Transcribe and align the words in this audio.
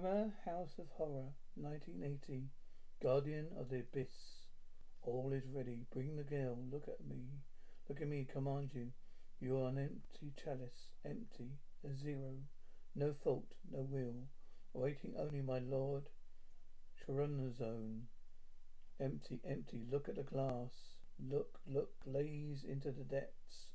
Hammer 0.00 0.32
House 0.44 0.78
of 0.78 0.86
Horror, 0.96 1.32
1980. 1.56 2.44
Guardian 3.02 3.46
of 3.58 3.68
the 3.68 3.80
Abyss. 3.80 4.44
All 5.02 5.32
is 5.32 5.48
ready. 5.52 5.86
Bring 5.92 6.14
the 6.14 6.22
girl. 6.22 6.56
Look 6.70 6.86
at 6.86 7.04
me. 7.04 7.24
Look 7.88 8.00
at 8.00 8.06
me. 8.06 8.24
Command 8.32 8.70
you. 8.74 8.92
You 9.40 9.58
are 9.58 9.70
an 9.70 9.78
empty 9.78 10.34
chalice. 10.40 10.90
Empty. 11.04 11.50
A 11.84 11.92
zero. 11.92 12.34
No 12.94 13.12
fault. 13.24 13.54
No 13.72 13.80
will. 13.90 14.28
Awaiting 14.72 15.14
only 15.18 15.42
my 15.42 15.58
lord. 15.58 16.10
Choronzon. 17.04 18.02
Empty. 19.00 19.40
Empty. 19.44 19.82
Look 19.90 20.08
at 20.08 20.14
the 20.14 20.22
glass. 20.22 20.94
Look. 21.18 21.58
Look. 21.66 21.90
Gaze 22.04 22.62
into 22.62 22.92
the 22.92 23.04
depths. 23.04 23.72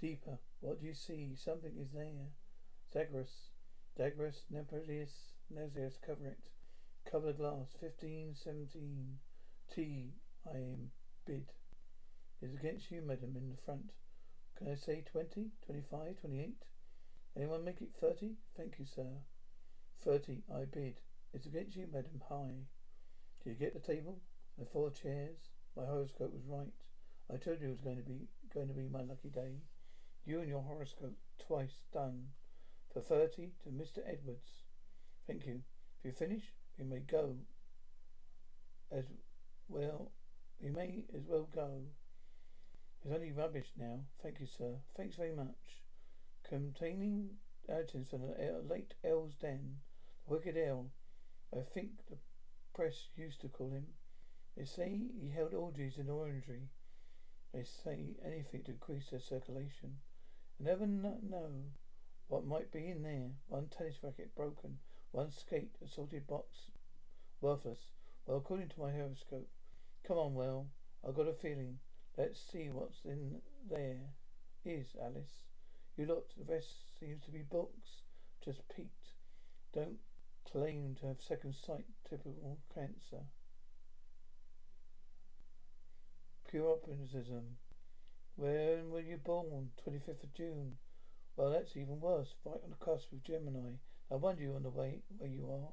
Deeper. 0.00 0.38
What 0.60 0.80
do 0.80 0.86
you 0.86 0.94
see? 0.94 1.34
Something 1.34 1.74
is 1.78 1.90
there. 1.92 2.32
Zagreus. 2.90 3.50
Zagreus. 3.98 4.44
Nephilius. 4.50 5.34
Nazius. 5.52 5.98
Cover 6.04 6.26
it. 6.26 6.50
Cover 7.10 7.32
glass. 7.32 7.74
Fifteen. 7.80 8.34
Seventeen. 8.34 9.18
T. 9.74 10.12
I 10.46 10.56
am 10.56 10.90
bid. 11.26 11.52
Is 12.40 12.54
against 12.54 12.90
you, 12.90 13.02
madam, 13.02 13.34
in 13.36 13.50
the 13.50 13.56
front. 13.56 13.92
Can 14.56 14.68
I 14.68 14.74
say 14.74 15.02
twenty? 15.02 15.52
Twenty-five? 15.64 16.20
Twenty-eight? 16.20 16.64
Anyone 17.36 17.64
make 17.64 17.80
it 17.80 17.94
thirty? 18.00 18.36
Thank 18.56 18.78
you, 18.78 18.84
sir. 18.84 19.22
Thirty. 20.04 20.42
I 20.54 20.64
bid. 20.64 21.00
It's 21.32 21.46
against 21.46 21.76
you, 21.76 21.86
madam. 21.92 22.22
High. 22.28 22.66
Do 23.42 23.50
you 23.50 23.56
get 23.56 23.74
the 23.74 23.80
table? 23.80 24.20
The 24.58 24.64
four 24.64 24.90
chairs? 24.90 25.50
My 25.76 25.84
horoscope 25.84 26.32
was 26.32 26.46
right. 26.46 26.72
I 27.32 27.36
told 27.36 27.60
you 27.60 27.68
it 27.68 27.70
was 27.70 27.80
going 27.80 27.98
to 27.98 28.02
be 28.02 28.28
going 28.52 28.68
to 28.68 28.74
be 28.74 28.88
my 28.88 29.02
lucky 29.02 29.28
day. 29.28 29.62
You 30.24 30.40
and 30.40 30.48
your 30.48 30.62
horoscope 30.62 31.16
twice 31.38 31.84
done. 31.92 32.28
For 32.92 33.00
thirty 33.00 33.52
to 33.62 33.70
Mr. 33.70 33.98
Edwards. 34.06 34.64
Thank 35.28 35.46
you. 35.46 35.60
If 35.98 36.06
you 36.06 36.12
finish, 36.12 36.42
you 36.78 36.86
may 36.86 37.00
go. 37.00 37.36
As 38.90 39.04
well, 39.68 40.10
you 40.58 40.72
may 40.72 41.04
as 41.14 41.26
well 41.28 41.46
go. 41.54 41.82
It's 43.04 43.14
only 43.14 43.32
rubbish 43.32 43.68
now. 43.78 44.00
Thank 44.22 44.40
you, 44.40 44.46
sir. 44.46 44.76
Thanks 44.96 45.16
very 45.16 45.34
much. 45.34 45.82
Containing 46.48 47.28
urchins 47.68 48.08
from 48.08 48.22
the 48.22 48.62
late 48.66 48.94
L's 49.04 49.34
den, 49.34 49.76
the 50.26 50.32
wicked 50.32 50.56
L. 50.56 50.86
I 51.54 51.60
think 51.60 51.90
the 52.08 52.16
press 52.74 53.08
used 53.14 53.42
to 53.42 53.48
call 53.48 53.70
him. 53.72 53.88
They 54.56 54.64
say 54.64 54.98
he 55.20 55.28
held 55.28 55.52
orgies 55.52 55.98
in 55.98 56.08
orangery. 56.08 56.70
They 57.52 57.64
say 57.64 58.16
anything 58.24 58.62
to 58.64 58.72
increase 58.72 59.10
their 59.10 59.20
circulation. 59.20 59.98
I 60.58 60.64
never 60.64 60.86
know 60.86 61.52
what 62.28 62.46
might 62.46 62.72
be 62.72 62.88
in 62.88 63.02
there. 63.02 63.30
One 63.48 63.68
tennis 63.68 63.98
racket 64.02 64.34
broken, 64.34 64.78
one 65.12 65.30
skate, 65.30 65.76
a 65.84 65.88
sorted 65.88 66.26
box, 66.26 66.70
worthless. 67.40 67.92
Well, 68.26 68.38
according 68.38 68.68
to 68.68 68.80
my 68.80 68.90
horoscope. 68.92 69.48
Come 70.06 70.18
on, 70.18 70.34
well, 70.34 70.66
I've 71.06 71.14
got 71.14 71.28
a 71.28 71.32
feeling. 71.32 71.78
Let's 72.16 72.40
see 72.40 72.68
what's 72.70 73.04
in 73.04 73.40
there. 73.70 74.14
Is 74.64 74.96
Alice? 75.00 75.44
You 75.96 76.06
looked. 76.06 76.36
The 76.36 76.52
rest 76.52 76.98
seems 76.98 77.24
to 77.24 77.30
be 77.30 77.38
books. 77.38 78.02
Just 78.44 78.68
peeked. 78.74 79.14
Don't 79.72 79.98
claim 80.50 80.96
to 81.00 81.06
have 81.06 81.20
second 81.20 81.54
sight. 81.54 81.86
Typical 82.08 82.58
cancer. 82.74 83.24
Pure 86.48 86.70
optimism. 86.70 87.56
When 88.36 88.90
were 88.90 89.00
you 89.00 89.16
born? 89.16 89.70
25th 89.86 90.22
of 90.22 90.34
June. 90.34 90.76
Well, 91.36 91.50
that's 91.50 91.76
even 91.76 92.00
worse. 92.00 92.34
Right 92.44 92.60
on 92.62 92.70
the 92.70 92.84
cusp 92.84 93.12
of 93.12 93.22
Gemini. 93.22 93.76
I 94.10 94.14
wonder 94.14 94.42
you 94.42 94.54
on 94.54 94.62
the 94.62 94.70
way 94.70 95.02
where 95.18 95.28
you 95.28 95.50
are. 95.50 95.68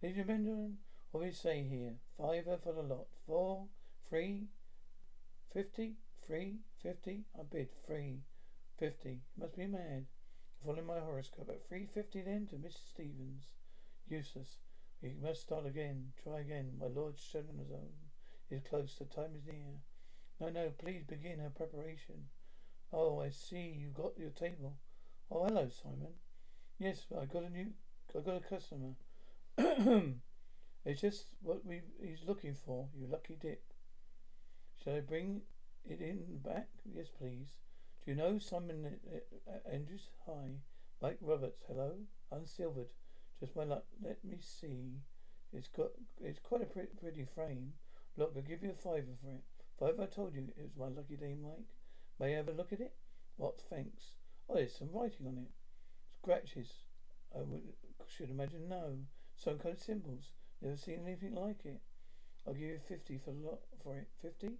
Ladies 0.00 0.18
and 0.18 0.26
gentlemen, 0.28 0.78
what 1.10 1.24
we 1.24 1.32
say 1.32 1.64
here? 1.64 1.94
Fiver 2.16 2.56
for 2.62 2.72
the 2.72 2.82
lot. 2.82 3.08
Four, 3.26 3.66
three, 4.08 4.46
fifty, 5.52 5.96
three, 6.24 6.58
fifty. 6.80 7.24
I 7.36 7.42
bid 7.42 7.70
three, 7.84 8.20
fifty. 8.78 9.22
You 9.36 9.42
must 9.42 9.56
be 9.56 9.66
mad. 9.66 10.06
Following 10.64 10.86
my 10.86 11.00
horoscope 11.00 11.48
at 11.48 11.66
three 11.68 11.88
fifty 11.92 12.22
then 12.22 12.46
to 12.50 12.56
Mrs. 12.56 12.88
Stevens. 12.90 13.46
Useless. 14.08 14.58
We 15.02 15.16
must 15.20 15.40
start 15.40 15.66
again. 15.66 16.12
Try 16.22 16.38
again. 16.38 16.74
My 16.78 16.86
Lord 16.86 17.16
Choronzon 17.16 17.90
is 18.48 18.62
close. 18.62 18.94
The 18.96 19.06
time 19.06 19.34
is 19.36 19.44
near. 19.44 19.80
No, 20.38 20.50
no, 20.50 20.70
please 20.78 21.02
begin 21.02 21.40
her 21.40 21.50
preparation. 21.50 22.28
Oh, 22.92 23.20
I 23.20 23.30
see 23.30 23.76
you 23.76 23.88
got 23.88 24.16
your 24.16 24.30
table. 24.30 24.76
Oh, 25.32 25.44
hello, 25.44 25.68
Simon. 25.68 26.14
Yes, 26.82 27.06
I 27.16 27.26
got 27.26 27.44
a 27.44 27.48
new, 27.48 27.68
I 28.12 28.20
got 28.22 28.38
a 28.38 28.40
customer. 28.40 28.94
it's 30.84 31.00
just 31.00 31.26
what 31.40 31.64
we 31.64 31.80
he's 32.02 32.26
looking 32.26 32.56
for. 32.56 32.88
You 32.98 33.06
lucky 33.06 33.36
dip. 33.40 33.62
Shall 34.82 34.96
I 34.96 35.00
bring 35.00 35.42
it 35.84 36.00
in 36.00 36.40
back? 36.44 36.66
Yes, 36.92 37.06
please. 37.16 37.50
Do 38.04 38.10
you 38.10 38.16
know 38.16 38.40
Simon 38.40 38.98
uh, 39.14 39.48
uh, 39.48 39.72
Andrews? 39.72 40.08
Hi. 40.26 40.56
Mike 41.00 41.18
Roberts. 41.20 41.62
Hello. 41.68 41.92
Unsilvered. 42.32 42.90
Just 43.38 43.54
my 43.54 43.62
luck. 43.62 43.84
Let 44.02 44.24
me 44.24 44.38
see. 44.40 45.02
It's 45.52 45.68
got. 45.68 45.92
It's 46.20 46.40
quite 46.40 46.62
a 46.62 46.66
pretty, 46.66 46.88
pretty 47.00 47.24
frame. 47.32 47.74
Look, 48.16 48.32
I'll 48.34 48.42
give 48.42 48.64
you 48.64 48.70
a 48.70 48.74
fiver 48.74 49.14
for 49.22 49.30
it. 49.30 49.44
Five. 49.78 50.00
I 50.00 50.06
told 50.06 50.34
you 50.34 50.48
it 50.56 50.62
was 50.64 50.76
my 50.76 50.88
lucky 50.88 51.14
day, 51.14 51.36
Mike. 51.40 51.76
May 52.18 52.34
I 52.34 52.38
have 52.38 52.48
a 52.48 52.52
look 52.52 52.72
at 52.72 52.80
it? 52.80 52.94
What? 53.36 53.60
Thanks. 53.70 54.14
Oh, 54.50 54.56
there's 54.56 54.76
some 54.76 54.88
writing 54.92 55.28
on 55.28 55.38
it. 55.38 55.61
Scratches. 56.22 56.70
I 57.34 57.40
would, 57.40 57.62
should 58.06 58.30
imagine 58.30 58.68
no. 58.68 58.98
Some 59.36 59.58
kind 59.58 59.74
of 59.74 59.82
symbols. 59.82 60.30
Never 60.60 60.76
seen 60.76 61.00
anything 61.04 61.34
like 61.34 61.64
it. 61.64 61.80
I'll 62.46 62.54
give 62.54 62.62
you 62.62 62.78
fifty 62.88 63.18
for 63.18 63.32
lot 63.32 63.58
for 63.82 63.96
it. 63.96 64.06
Fifty? 64.20 64.50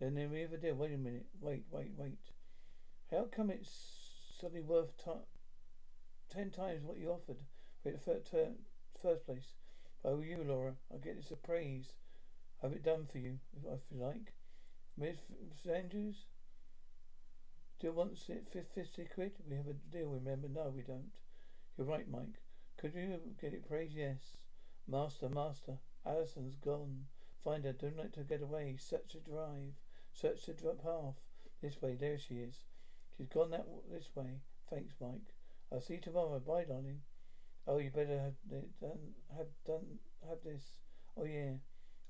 Then 0.00 0.14
there 0.14 0.28
we 0.28 0.40
have 0.40 0.52
a 0.52 0.56
deal. 0.56 0.74
Wait 0.74 0.94
a 0.94 0.98
minute. 0.98 1.26
Wait, 1.40 1.64
wait, 1.70 1.92
wait. 1.96 2.18
How 3.12 3.28
come 3.34 3.50
it's 3.50 3.70
suddenly 4.40 4.62
worth 4.62 4.96
t- 4.96 5.12
ten 6.28 6.50
times 6.50 6.82
what 6.82 6.98
you 6.98 7.10
offered 7.10 7.38
for 7.84 7.90
it 7.90 8.02
the 8.94 9.00
first 9.00 9.26
place? 9.26 9.54
I 10.04 10.08
you, 10.08 10.44
Laura, 10.44 10.74
I'd 10.92 11.04
get 11.04 11.16
this 11.16 11.30
appraised. 11.30 11.92
Have 12.62 12.72
it 12.72 12.84
done 12.84 13.06
for 13.10 13.18
you, 13.18 13.38
if, 13.56 13.64
if 13.64 13.80
you 13.92 14.02
like. 14.02 14.32
Miss 14.98 15.18
Andrews? 15.72 16.24
Wants 17.82 18.30
it 18.30 18.48
for 18.50 18.62
fifty 18.62 19.04
quid? 19.04 19.32
We 19.48 19.54
have 19.56 19.68
a 19.68 19.74
deal, 19.74 20.08
remember? 20.08 20.48
No, 20.48 20.70
we 20.74 20.82
don't. 20.82 21.12
You're 21.76 21.86
right, 21.86 22.08
Mike. 22.08 22.40
Could 22.78 22.94
you 22.94 23.20
get 23.40 23.52
it 23.52 23.68
praised? 23.68 23.94
Yes. 23.94 24.36
Master, 24.88 25.28
master. 25.28 25.78
Alison's 26.04 26.56
gone. 26.56 27.06
Find 27.44 27.64
her. 27.64 27.72
Don't 27.72 27.98
let 27.98 28.16
her 28.16 28.24
get 28.24 28.40
away. 28.42 28.76
Search 28.78 29.12
the 29.12 29.20
drive. 29.20 29.74
Search 30.12 30.46
the 30.46 30.54
path. 30.54 31.14
This 31.60 31.80
way. 31.82 31.94
There 31.94 32.18
she 32.18 32.36
is. 32.36 32.64
She's 33.16 33.28
gone 33.28 33.50
that 33.50 33.66
w- 33.66 33.82
this 33.90 34.08
way. 34.16 34.40
Thanks, 34.70 34.94
Mike. 34.98 35.34
I'll 35.70 35.80
see 35.80 35.94
you 35.94 36.00
tomorrow. 36.00 36.40
Bye, 36.40 36.64
darling. 36.64 37.02
Oh, 37.66 37.78
you 37.78 37.90
better 37.90 38.18
have 38.18 38.34
done 38.80 39.14
have 39.36 39.48
done 39.66 39.98
have 40.26 40.42
this. 40.42 40.80
Oh 41.16 41.24
yeah. 41.24 41.52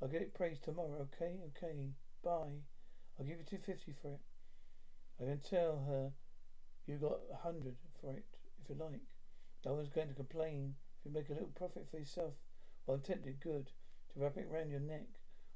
I'll 0.00 0.09
get 0.09 0.22
it 0.22 0.32
praised 0.34 0.65
tomorrow. 0.65 1.09
Okay, 1.12 1.41
okay. 1.49 1.91
Bye. 2.22 2.62
I'll 3.19 3.26
give 3.26 3.38
you 3.38 3.44
two 3.44 3.59
fifty 3.59 3.93
for 4.00 4.12
it. 4.12 4.21
I 5.21 5.25
can 5.25 5.41
tell 5.41 5.84
her 5.88 6.12
you 6.87 6.97
got 6.97 7.21
a 7.32 7.37
hundred 7.37 7.77
for 8.00 8.12
it, 8.12 8.27
if 8.62 8.69
you 8.69 8.77
like. 8.78 9.00
No 9.65 9.75
one's 9.75 9.88
going 9.88 10.09
to 10.09 10.15
complain 10.15 10.75
if 10.99 11.06
you 11.06 11.12
make 11.12 11.31
a 11.31 11.32
little 11.32 11.49
profit 11.54 11.87
for 11.91 11.99
yourself. 11.99 12.34
Well, 12.87 12.97
I'm 12.97 13.03
tempted 13.03 13.41
good 13.41 13.66
to 14.12 14.21
wrap 14.21 14.37
it 14.37 14.49
round 14.50 14.71
your 14.71 14.81
neck. 14.81 15.06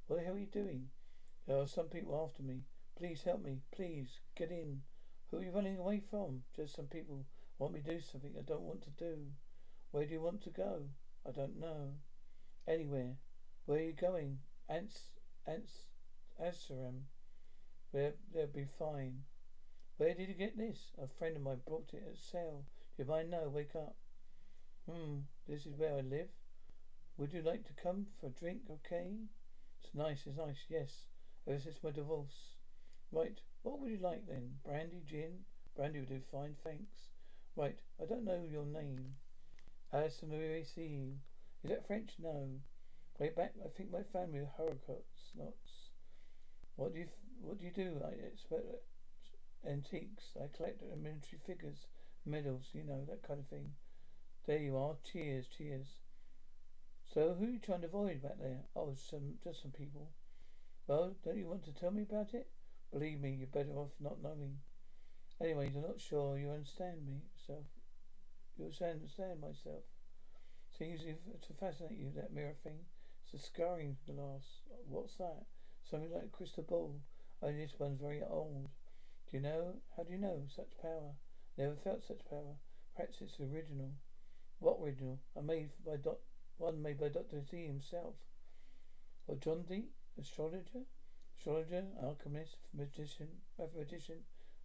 What 0.07 0.19
the 0.19 0.25
hell 0.25 0.35
are 0.35 0.39
you 0.39 0.47
doing? 0.47 0.89
There 1.47 1.59
are 1.59 1.67
some 1.67 1.87
people 1.87 2.21
after 2.27 2.43
me. 2.43 2.63
Please 2.99 3.23
help 3.23 3.43
me. 3.45 3.61
Please 3.71 4.21
get 4.37 4.51
in. 4.51 4.83
Who 5.31 5.39
are 5.39 5.45
you 5.45 5.53
running 5.53 5.79
away 5.79 6.01
from? 6.11 6.43
Just 6.57 6.75
some 6.75 6.87
people 6.87 7.25
want 7.59 7.73
me 7.75 7.81
to 7.81 7.95
do 7.95 8.01
something 8.01 8.33
I 8.37 8.43
don't 8.43 8.63
want 8.63 8.83
to 8.83 8.91
do. 8.91 9.17
Where 9.93 10.05
do 10.07 10.13
you 10.13 10.21
want 10.21 10.43
to 10.43 10.51
go? 10.51 10.83
I 11.27 11.31
don't 11.31 11.61
know. 11.61 11.93
Anywhere. 12.67 13.17
Where 13.67 13.79
are 13.79 13.83
you 13.83 13.93
going? 13.93 14.39
Ants, 14.69 15.11
Ants. 15.47 15.87
Where 17.93 18.15
they'll 18.35 18.47
be 18.47 18.67
fine. 18.79 19.25
Where 20.01 20.15
did 20.15 20.31
you 20.31 20.35
get 20.35 20.57
this? 20.57 20.79
A 20.97 21.07
friend 21.19 21.37
of 21.37 21.43
mine 21.43 21.61
brought 21.69 21.91
it 21.93 22.03
at 22.09 22.17
sale. 22.33 22.65
You 22.97 23.05
mind? 23.05 23.31
No, 23.31 23.51
wake 23.53 23.77
up. 23.77 23.97
Hmm, 24.89 25.29
this 25.47 25.67
is 25.67 25.77
where 25.77 25.93
I 25.93 26.01
live. 26.01 26.31
Would 27.19 27.35
you 27.35 27.43
like 27.43 27.67
to 27.67 27.83
come 27.83 28.07
for 28.19 28.29
a 28.29 28.41
drink, 28.41 28.63
okay? 28.71 29.29
It's 29.79 29.95
nice, 29.95 30.21
it's 30.25 30.39
nice, 30.39 30.57
yes. 30.71 30.89
Ever 31.47 31.61
since 31.61 31.77
my 31.83 31.91
divorce. 31.91 32.57
Right, 33.13 33.39
what 33.63 33.79
would 33.79 33.91
you 33.91 33.99
like 34.01 34.27
then? 34.27 34.53
Brandy, 34.65 35.03
gin? 35.07 35.45
Brandy 35.77 36.01
would 36.01 36.09
do 36.09 36.23
fine, 36.33 36.57
thanks. 36.65 36.97
Right, 37.55 37.79
I 38.01 38.07
don't 38.07 38.25
know 38.25 38.41
your 38.51 38.65
name. 38.65 39.17
Alison 39.93 40.31
Marie 40.31 40.65
C. 40.65 41.13
Is 41.63 41.69
that 41.69 41.87
French? 41.87 42.13
No. 42.19 42.49
Way 43.19 43.33
back, 43.37 43.53
I 43.63 43.69
think 43.77 43.93
my 43.93 44.05
family 44.15 44.39
are 44.39 44.53
hurricanes, 44.57 45.37
knots. 45.37 45.91
What 46.77 46.95
do 46.95 47.01
you, 47.01 47.07
what 47.43 47.59
do 47.59 47.67
you 47.67 47.73
do? 47.73 48.01
I 48.03 48.13
expect 48.13 48.65
antiques. 49.69 50.37
I 50.37 50.47
collect 50.57 50.83
military 50.83 51.41
figures, 51.47 51.87
medals, 52.25 52.71
you 52.73 52.85
know, 52.85 53.05
that 53.09 53.27
kind 53.27 53.41
of 53.41 53.47
thing. 53.47 53.73
There 54.47 54.59
you 54.59 54.77
are. 54.77 54.97
Cheers, 55.05 55.47
cheers. 55.57 55.87
So 57.13 57.35
who 57.39 57.47
are 57.47 57.51
you 57.51 57.59
trying 57.59 57.81
to 57.81 57.87
avoid 57.87 58.23
back 58.23 58.39
there? 58.41 58.61
Oh, 58.77 58.95
some 58.95 59.35
just 59.43 59.63
some 59.63 59.73
people. 59.73 60.11
Well, 60.87 61.15
don't 61.25 61.37
you 61.37 61.47
want 61.47 61.65
to 61.65 61.75
tell 61.75 61.91
me 61.91 62.03
about 62.03 62.35
it? 62.35 62.49
Believe 62.93 63.21
me, 63.21 63.31
you're 63.31 63.47
better 63.47 63.77
off 63.79 63.91
not 64.01 64.23
knowing. 64.23 64.59
Anyway, 65.41 65.73
I'm 65.75 65.83
not 65.83 66.01
sure 66.01 66.39
you 66.39 66.51
understand 66.51 67.07
me, 67.07 67.23
self. 67.47 67.65
You 68.59 68.67
understand 68.67 69.41
myself. 69.41 69.85
Seems 70.77 71.01
to 71.03 71.53
fascinate 71.59 71.99
you, 71.99 72.11
that 72.17 72.33
mirror 72.33 72.55
thing. 72.63 72.79
It's 73.25 73.45
a 73.45 73.51
scrying 73.51 73.97
glass. 74.07 74.61
What's 74.89 75.17
that? 75.17 75.45
Something 75.89 76.13
like 76.13 76.25
a 76.25 76.37
crystal 76.37 76.63
ball. 76.63 77.01
Only 77.43 77.65
this 77.65 77.79
one's 77.79 78.01
very 78.01 78.23
old. 78.23 78.69
Do 79.31 79.37
you 79.37 79.43
know? 79.43 79.75
How 79.97 80.03
do 80.03 80.13
you 80.13 80.19
know? 80.19 80.43
Such 80.49 80.77
power. 80.83 81.15
Never 81.57 81.77
felt 81.77 82.03
such 82.03 82.29
power. 82.29 82.57
Perhaps 82.97 83.21
it's 83.21 83.39
original. 83.39 83.93
What 84.59 84.79
original? 84.83 85.21
I 85.37 85.41
made 85.41 85.71
by 85.87 85.97
Doc, 85.97 86.19
one 86.59 86.83
made 86.83 86.99
by 86.99 87.09
Doctor 87.09 87.41
Dee 87.49 87.67
himself. 87.67 88.15
Or 89.29 89.37
John 89.37 89.63
Dee, 89.69 89.91
astrologer, 90.21 90.83
astrologer, 91.39 91.85
alchemist, 92.03 92.57
magician, 92.77 93.29
mathematician, 93.57 94.19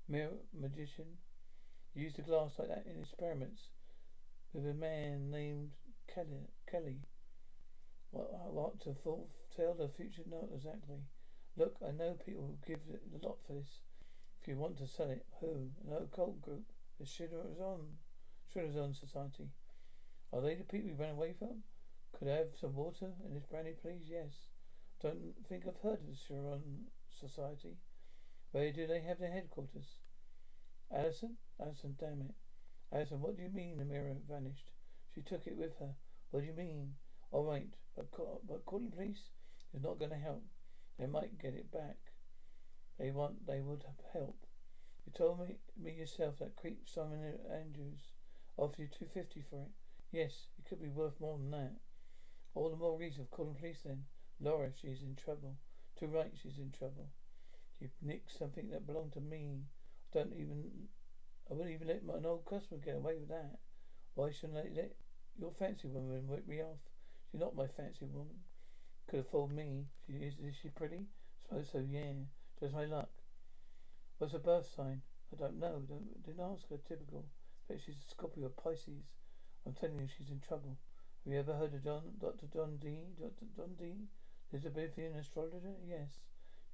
mirror 0.07 0.39
magician. 0.51 1.17
Used 1.93 2.17
a 2.17 2.23
glass 2.23 2.57
like 2.57 2.69
that 2.69 2.87
in 2.87 2.99
experiments 2.99 3.69
with 4.51 4.67
a 4.67 4.73
man 4.73 5.29
named 5.29 5.71
Kelly. 6.13 6.49
Kelly. 6.69 7.01
What, 8.09 8.31
what 8.51 8.79
to 8.81 8.95
foretell 9.03 9.75
the 9.75 9.89
future? 9.95 10.23
Not 10.27 10.49
exactly. 10.53 11.03
Look, 11.55 11.75
I 11.87 11.91
know 11.91 12.17
people 12.25 12.41
will 12.41 12.59
give 12.65 12.79
a 12.89 13.25
lot 13.25 13.37
for 13.45 13.53
this. 13.53 13.79
You 14.47 14.57
want 14.57 14.77
to 14.77 14.87
sell 14.87 15.09
it, 15.09 15.25
who? 15.39 15.71
An 15.87 16.03
occult 16.03 16.39
group, 16.39 16.71
the 16.99 17.05
Choronzon, 17.05 17.97
Choronzon 18.53 18.93
Society. 18.95 19.49
Are 20.31 20.39
they 20.39 20.53
the 20.53 20.63
people 20.63 20.91
you 20.91 20.95
ran 20.95 21.11
away 21.13 21.33
from? 21.33 21.63
Could 22.13 22.27
I 22.27 22.37
have 22.37 22.55
some 22.55 22.75
water 22.75 23.11
in 23.25 23.33
this 23.33 23.47
brandy, 23.47 23.73
please? 23.81 24.03
Yes. 24.07 24.49
Don't 25.01 25.33
think 25.49 25.65
I've 25.65 25.81
heard 25.81 25.99
of 25.99 26.05
the 26.05 26.13
Choronzon 26.13 26.85
Society. 27.19 27.75
Where 28.51 28.71
do 28.71 28.85
they 28.85 29.01
have 29.01 29.17
their 29.17 29.31
headquarters? 29.31 29.97
Allison? 30.93 31.37
Allison, 31.59 31.95
damn 31.99 32.21
it. 32.21 32.35
Allison, 32.93 33.21
what 33.21 33.35
do 33.37 33.41
you 33.41 33.49
mean 33.49 33.79
the 33.79 33.85
mirror 33.85 34.15
vanished? 34.29 34.69
She 35.15 35.21
took 35.21 35.47
it 35.47 35.57
with 35.57 35.75
her. 35.79 35.95
What 36.29 36.41
do 36.41 36.45
you 36.45 36.53
mean? 36.53 36.93
All 37.31 37.45
right, 37.45 37.73
but, 37.95 38.11
call, 38.11 38.41
but 38.47 38.63
calling 38.65 38.91
police 38.91 39.31
is 39.73 39.81
not 39.81 39.97
going 39.97 40.11
to 40.11 40.17
help. 40.17 40.43
They 40.99 41.07
might 41.07 41.41
get 41.41 41.55
it 41.55 41.71
back. 41.71 41.97
They 42.97 43.11
want. 43.11 43.45
They 43.47 43.61
would 43.61 43.83
have 43.83 43.99
help. 44.13 44.37
You 45.05 45.13
told 45.13 45.39
me, 45.39 45.55
me 45.77 45.93
yourself 45.93 46.39
that 46.39 46.55
creep 46.55 46.87
Simon 46.87 47.37
Andrews 47.51 48.11
offered 48.57 48.79
you 48.79 48.87
two 48.87 49.05
fifty 49.13 49.41
for 49.41 49.63
it. 49.63 49.71
Yes, 50.11 50.47
it 50.57 50.67
could 50.67 50.81
be 50.81 50.89
worth 50.89 51.19
more 51.19 51.37
than 51.37 51.51
that. 51.51 51.73
All 52.53 52.69
the 52.69 52.77
more 52.77 52.97
reason 52.97 53.25
for 53.25 53.35
calling 53.35 53.55
police 53.55 53.81
then. 53.83 54.05
Laura, 54.39 54.71
she's 54.81 55.01
in 55.01 55.15
trouble. 55.15 55.55
Too 55.99 56.07
right, 56.07 56.31
she's 56.41 56.57
in 56.57 56.71
trouble. 56.71 57.09
She 57.79 57.89
nicked 58.01 58.37
something 58.37 58.69
that 58.69 58.87
belonged 58.87 59.13
to 59.13 59.21
me. 59.21 59.63
I 60.13 60.17
don't 60.17 60.33
even. 60.33 60.87
I 61.49 61.53
wouldn't 61.53 61.75
even 61.75 61.87
let 61.87 62.05
my, 62.05 62.15
an 62.15 62.25
old 62.25 62.45
customer 62.45 62.79
get 62.83 62.95
away 62.95 63.17
with 63.19 63.29
that. 63.29 63.59
Why 64.15 64.31
shouldn't 64.31 64.57
I 64.57 64.69
let 64.73 64.95
your 65.37 65.51
fancy 65.51 65.87
woman 65.87 66.27
work 66.27 66.47
me 66.47 66.61
off? 66.61 66.79
She's 67.29 67.41
not 67.41 67.55
my 67.55 67.67
fancy 67.67 68.05
woman. 68.05 68.35
Could 69.07 69.17
have 69.17 69.29
fooled 69.29 69.51
me. 69.51 69.85
She 70.07 70.13
is, 70.13 70.33
is 70.41 70.55
she 70.61 70.69
pretty? 70.69 71.05
I 71.51 71.57
Suppose 71.61 71.69
so, 71.71 71.79
yeah. 71.87 72.13
Just 72.59 72.73
my 72.73 72.85
luck. 72.85 73.09
What's 74.17 74.33
her 74.33 74.39
birth 74.39 74.67
sign? 74.75 75.01
I 75.33 75.35
don't 75.35 75.59
know. 75.59 75.81
Don't, 75.87 76.23
didn't 76.23 76.39
ask 76.39 76.69
her. 76.69 76.77
Typical. 76.87 77.25
Bet 77.67 77.79
she's 77.85 77.95
a 77.95 78.09
Scorpio 78.09 78.49
Pisces. 78.49 79.03
I'm 79.65 79.73
telling 79.73 79.99
you, 79.99 80.07
she's 80.07 80.29
in 80.29 80.39
trouble. 80.39 80.77
Have 81.23 81.33
you 81.33 81.39
ever 81.39 81.55
heard 81.55 81.73
of 81.73 81.83
John, 81.83 82.03
Dr. 82.21 82.47
John 82.53 82.77
Dee? 82.77 83.15
Dr. 83.19 83.45
John 83.55 83.75
Dee? 83.79 84.07
Elizabethan 84.53 85.15
astrologer? 85.19 85.73
Yes. 85.85 86.21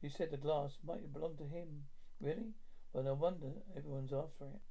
You 0.01 0.09
said 0.09 0.31
the 0.31 0.37
glass 0.37 0.77
might 0.85 1.13
belong 1.13 1.37
to 1.37 1.45
him. 1.45 1.85
Really? 2.19 2.53
Well, 2.93 3.03
no 3.03 3.13
wonder 3.13 3.53
everyone's 3.75 4.11
after 4.13 4.45
it. 4.45 4.61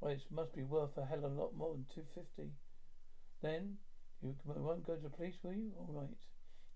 Well, 0.00 0.12
it 0.12 0.22
must 0.30 0.54
be 0.54 0.62
worth 0.62 0.96
a 0.96 1.04
hell 1.04 1.24
of 1.24 1.32
a 1.32 1.40
lot 1.40 1.54
more 1.54 1.74
than 1.74 1.86
two 1.94 2.04
fifty. 2.14 2.52
Then 3.42 3.76
you 4.22 4.34
won't 4.44 4.86
go 4.86 4.96
to 4.96 5.02
the 5.02 5.10
police, 5.10 5.36
will 5.42 5.52
you? 5.52 5.72
All 5.78 5.92
right. 5.92 6.16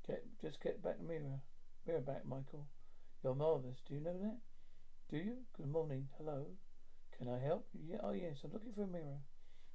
Get, 0.06 0.22
just 0.40 0.62
get 0.62 0.82
back 0.82 0.98
the 0.98 1.04
mirror. 1.04 1.40
Mirror 1.86 2.00
back, 2.00 2.26
Michael. 2.26 2.66
You're 3.26 3.34
marvellous. 3.34 3.82
Do 3.88 3.94
you 3.96 4.00
know 4.02 4.14
that? 4.22 4.38
Do 5.10 5.16
you? 5.16 5.38
Good 5.56 5.66
morning. 5.66 6.06
Hello. 6.16 6.46
Can 7.18 7.26
I 7.26 7.40
help? 7.42 7.66
Yeah, 7.74 7.98
oh 8.04 8.12
yes, 8.12 8.38
I'm 8.44 8.52
looking 8.52 8.70
for 8.72 8.84
a 8.84 8.86
mirror. 8.86 9.18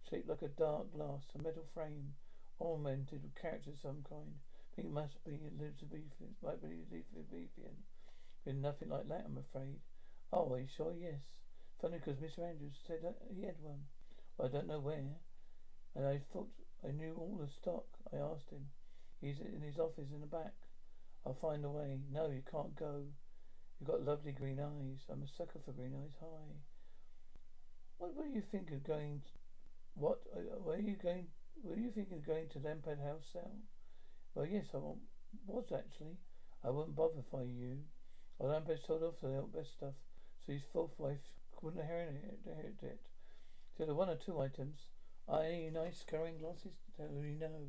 Shaped 0.10 0.30
like 0.30 0.42
a 0.42 0.56
dark 0.56 0.96
glass, 0.96 1.28
a 1.36 1.44
metal 1.44 1.68
frame, 1.74 2.16
ornamented 2.60 3.22
with 3.22 3.36
characters 3.36 3.76
of 3.76 3.82
some 3.82 4.06
kind. 4.08 4.40
Think 4.74 4.88
it 4.88 4.94
must 4.94 5.20
be 5.26 5.36
Elizabethan, 5.36 6.32
might 6.42 6.64
be 6.64 6.80
Elizabethan. 6.88 7.76
Been 8.46 8.62
nothing 8.62 8.88
like 8.88 9.10
that, 9.10 9.26
I'm 9.28 9.36
afraid. 9.36 9.84
Oh, 10.32 10.54
are 10.54 10.60
you 10.60 10.72
sure? 10.78 10.96
Yes. 10.96 11.20
Funny 11.82 12.00
because 12.00 12.24
Mr. 12.24 12.48
Andrews 12.48 12.80
said 12.88 13.04
that 13.04 13.20
he 13.36 13.42
had 13.44 13.60
one. 13.60 13.84
Well, 14.38 14.48
I 14.48 14.52
don't 14.56 14.72
know 14.72 14.80
where. 14.80 15.20
And 15.98 16.08
I 16.08 16.22
thought 16.32 16.48
I 16.88 16.92
knew 16.92 17.20
all 17.20 17.36
the 17.36 17.52
stock. 17.52 17.84
I 18.14 18.16
asked 18.16 18.50
him. 18.50 18.72
He's 19.20 19.42
in 19.44 19.60
his 19.60 19.78
office 19.78 20.08
in 20.16 20.22
the 20.22 20.26
back. 20.40 20.56
I'll 21.26 21.36
find 21.36 21.66
a 21.66 21.70
way. 21.70 22.00
No, 22.14 22.32
you 22.32 22.44
can't 22.50 22.80
go. 22.80 23.04
You've 23.82 23.90
got 23.90 24.06
lovely 24.06 24.32
green 24.32 24.60
eyes. 24.60 25.00
I'm 25.12 25.24
a 25.24 25.28
sucker 25.28 25.58
for 25.66 25.72
green 25.72 25.96
eyes. 25.96 26.14
Hi. 26.22 26.54
What 27.98 28.16
were 28.16 28.28
you 28.28 28.44
thinking 28.52 28.76
of 28.76 28.84
going? 28.84 29.24
To, 29.26 29.32
what 29.96 30.20
uh, 30.38 30.60
were 30.64 30.78
you 30.78 30.96
going? 31.02 31.26
Were 31.64 31.76
you 31.76 31.90
thinking 31.90 32.20
of 32.20 32.28
going 32.28 32.48
to 32.50 32.60
Lampad 32.60 33.02
House 33.04 33.26
sale? 33.34 33.58
Well, 34.36 34.46
yes, 34.46 34.66
I 34.76 34.78
was 35.48 35.66
actually. 35.74 36.18
I 36.64 36.70
wouldn't 36.70 36.96
bother 36.96 37.26
if 37.26 37.34
I 37.34 37.42
you. 37.42 37.80
Well, 38.38 38.54
Lampad's 38.54 38.86
sold 38.86 39.02
off 39.02 39.20
the 39.20 39.36
old 39.36 39.52
best 39.52 39.74
stuff, 39.74 39.96
so 40.46 40.54
his 40.54 40.62
fourth 40.72 40.94
wife 41.00 41.34
couldn't 41.60 41.80
inherit 41.80 42.84
it. 42.84 43.02
So 43.76 43.88
the 43.88 43.96
one 43.96 44.10
or 44.10 44.16
two 44.16 44.40
items. 44.40 44.78
Are 45.28 45.42
nice 45.42 46.06
scrying 46.06 46.40
glasses? 46.40 46.78
You 47.00 47.36
know. 47.40 47.66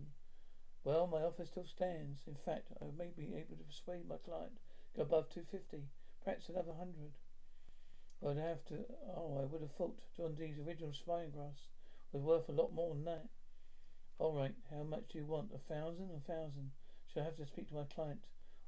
Well, 0.85 1.07
my 1.07 1.23
offer 1.23 1.47
still 1.47 1.65
stands. 1.65 2.21
In 2.27 2.37
fact, 2.45 2.69
I 2.83 2.87
may 2.99 3.13
be 3.17 3.33
able 3.35 3.57
to 3.57 3.65
persuade 3.65 4.07
my 4.07 4.17
client 4.23 4.59
to 4.93 4.99
go 4.99 5.03
above 5.05 5.31
250, 5.31 5.89
perhaps 6.25 6.49
another 6.49 6.73
100. 6.73 7.13
I'd 8.25 8.49
have 8.49 8.65
to. 8.67 8.85
Oh, 9.17 9.41
I 9.43 9.45
would 9.47 9.63
have 9.63 9.73
thought 9.73 9.99
John 10.17 10.35
Dee's 10.35 10.59
original 10.59 10.93
Spyglass 10.93 11.69
was 12.13 12.23
worth 12.23 12.49
a 12.49 12.53
lot 12.53 12.73
more 12.73 12.95
than 12.95 13.05
that. 13.05 13.27
All 14.19 14.39
right, 14.39 14.55
how 14.71 14.85
much 14.85 15.09
do 15.13 15.19
you 15.19 15.27
want? 15.27 15.51
A 15.55 15.59
thousand? 15.59 16.11
A 16.15 16.21
thousand. 16.21 16.71
Shall 17.13 17.23
I 17.23 17.27
have 17.27 17.37
to 17.37 17.47
speak 17.47 17.69
to 17.69 17.75
my 17.75 17.85
client? 17.93 18.21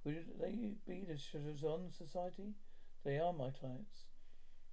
Would 0.05 0.41
they 0.41 0.75
be 0.87 1.05
the 1.07 1.15
Choronzon 1.15 1.97
Society? 1.97 2.55
They 3.05 3.19
are 3.19 3.33
my 3.33 3.51
clients. 3.51 4.07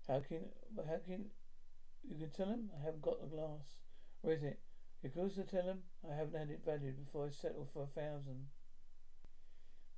How 0.07 0.19
can 0.21 0.49
how 0.75 0.97
can 1.05 1.25
you 2.03 2.17
can 2.17 2.31
tell 2.31 2.47
them 2.47 2.71
I 2.75 2.83
haven't 2.83 3.03
got 3.03 3.21
the 3.21 3.27
glass? 3.27 3.77
Where 4.21 4.35
is 4.35 4.43
it? 4.43 4.59
You 5.03 5.09
can 5.09 5.21
also 5.21 5.43
tell 5.43 5.65
them 5.65 5.83
I 6.09 6.15
haven't 6.15 6.39
had 6.39 6.49
it 6.49 6.65
valued 6.65 7.05
before 7.05 7.27
I 7.27 7.29
settle 7.29 7.67
for 7.71 7.83
a 7.83 8.01
thousand. 8.01 8.47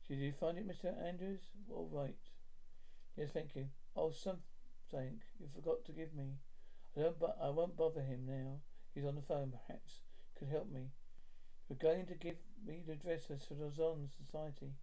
Did 0.07 0.19
you 0.19 0.33
find 0.33 0.57
it, 0.57 0.67
Mr. 0.67 0.93
Andrews? 1.07 1.41
All 1.71 1.89
right. 1.91 2.15
Yes, 3.15 3.29
thank 3.33 3.55
you. 3.55 3.67
Oh, 3.95 4.11
something 4.11 5.21
you 5.39 5.47
forgot 5.53 5.85
to 5.85 5.91
give 5.91 6.13
me. 6.13 6.37
I 6.95 7.01
don't, 7.01 7.19
but 7.19 7.37
I 7.41 7.49
won't 7.49 7.77
bother 7.77 8.01
him 8.01 8.25
now. 8.27 8.59
He's 8.93 9.05
on 9.05 9.15
the 9.15 9.21
phone. 9.21 9.51
Perhaps 9.51 10.01
could 10.37 10.49
help 10.49 10.71
me. 10.71 10.89
You're 11.69 11.77
going 11.77 12.05
to 12.07 12.15
give 12.15 12.35
me 12.65 12.83
the 12.85 12.93
address 12.93 13.29
of 13.29 13.39
Choronzon 13.39 14.09
Society. 14.17 14.73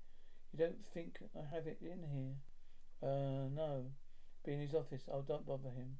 You 0.52 0.58
don't 0.58 0.84
think 0.92 1.18
I 1.36 1.54
have 1.54 1.66
it 1.66 1.78
in 1.80 2.02
here? 2.12 2.34
Uh, 3.02 3.48
no. 3.54 3.86
Be 4.44 4.52
in 4.52 4.60
his 4.60 4.74
office. 4.74 5.02
Oh, 5.12 5.22
don't 5.22 5.46
bother 5.46 5.70
him. 5.70 5.98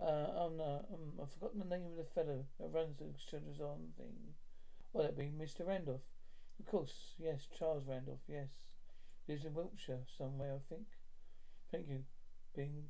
Uh, 0.00 0.28
oh 0.36 0.52
no, 0.54 0.84
um, 0.92 1.12
I've 1.22 1.32
forgotten 1.32 1.58
the 1.58 1.64
name 1.64 1.86
of 1.86 1.96
the 1.96 2.04
fellow 2.04 2.44
that 2.60 2.68
runs 2.68 2.98
the 2.98 3.04
Choronzon 3.04 3.94
thing. 3.96 4.34
Well, 4.92 5.04
that'd 5.04 5.16
be 5.16 5.32
Mr. 5.32 5.66
Randolph. 5.66 6.02
Of 6.60 6.66
course, 6.66 7.14
yes, 7.18 7.46
Charles 7.58 7.86
Randolph, 7.86 8.20
yes. 8.28 8.48
Lives 9.26 9.44
in 9.44 9.54
Wiltshire 9.54 10.04
somewhere, 10.18 10.54
I 10.54 10.60
think. 10.68 10.86
Thank 11.70 11.88
you. 11.88 12.04
Being 12.54 12.84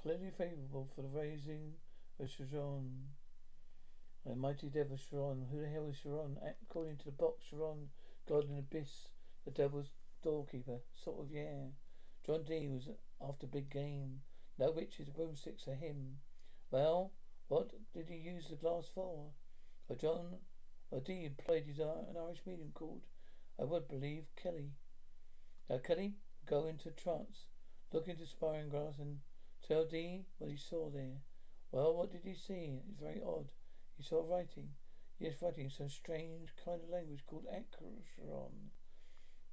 clearly 0.00 0.30
favourable 0.36 0.88
for 0.94 1.02
the 1.02 1.08
raising 1.08 1.72
of 2.18 2.28
Choronzon. 2.28 3.08
The 4.24 4.36
mighty 4.36 4.68
devil 4.68 4.96
Choronzon. 4.96 5.50
Who 5.50 5.60
the 5.60 5.68
hell 5.68 5.86
is 5.86 5.96
Choronzon? 6.04 6.36
According 6.62 6.98
to 6.98 7.04
the 7.06 7.10
box, 7.10 7.46
Choronzon, 7.52 7.88
God 8.28 8.44
in 8.48 8.58
Abyss, 8.58 9.08
the 9.44 9.50
devil's 9.50 9.90
doorkeeper. 10.22 10.78
Sort 10.94 11.20
of, 11.20 11.30
yeah. 11.30 11.70
John 12.24 12.44
Dee 12.44 12.68
was 12.68 12.88
after 13.26 13.46
big 13.46 13.70
game. 13.70 14.20
No 14.58 14.70
witches, 14.70 15.08
broomsticks 15.08 15.66
are 15.66 15.74
him. 15.74 16.18
Well, 16.70 17.12
what 17.48 17.70
did 17.92 18.08
he 18.08 18.16
use 18.16 18.48
the 18.48 18.56
glass 18.56 18.88
for? 18.94 19.30
A 19.88 19.96
John, 19.96 20.36
a 20.92 21.00
Dee 21.00 21.24
employed 21.24 21.64
his 21.64 21.80
uh, 21.80 22.04
an 22.08 22.16
Irish 22.16 22.42
medium 22.46 22.70
called, 22.72 23.02
I 23.58 23.64
would 23.64 23.88
believe, 23.88 24.26
Kelly. 24.36 24.70
Now 25.68 25.78
Kelly 25.78 26.14
go 26.46 26.66
into 26.66 26.90
trance, 26.90 27.46
look 27.92 28.08
into 28.08 28.24
scrying 28.24 28.70
glass 28.70 28.98
and 28.98 29.18
tell 29.66 29.84
Dee 29.84 30.26
what 30.38 30.50
he 30.50 30.56
saw 30.56 30.90
there. 30.90 31.22
Well, 31.72 31.94
what 31.94 32.10
did 32.10 32.22
he 32.24 32.34
see? 32.34 32.80
It's 32.88 33.00
very 33.00 33.20
odd. 33.24 33.52
He 33.96 34.02
saw 34.02 34.24
writing. 34.28 34.70
Yes, 35.18 35.42
writing 35.42 35.68
some 35.70 35.88
strange 35.88 36.54
kind 36.64 36.80
of 36.82 36.88
language 36.88 37.24
called 37.26 37.46
Acheron. 37.52 38.70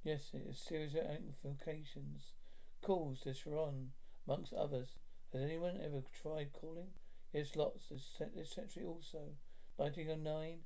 Yes, 0.02 0.30
it 0.32 0.48
is 0.48 0.56
a 0.56 0.58
series 0.58 0.94
of 0.94 1.02
invocations. 1.44 2.32
Calls 2.80 3.20
to 3.20 3.30
Choronzon, 3.30 3.88
amongst 4.26 4.52
others. 4.52 4.96
Has 5.32 5.42
anyone 5.42 5.78
ever 5.84 6.02
tried 6.22 6.52
calling? 6.52 6.88
Yes, 7.32 7.56
lots. 7.56 7.88
This, 7.90 8.20
this 8.34 8.50
century 8.50 8.84
also. 8.84 9.34
1909, 9.76 10.60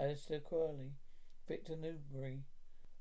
Aleister 0.00 0.42
Crowley. 0.42 0.92
Victor 1.46 1.76
Neuburg. 1.76 2.40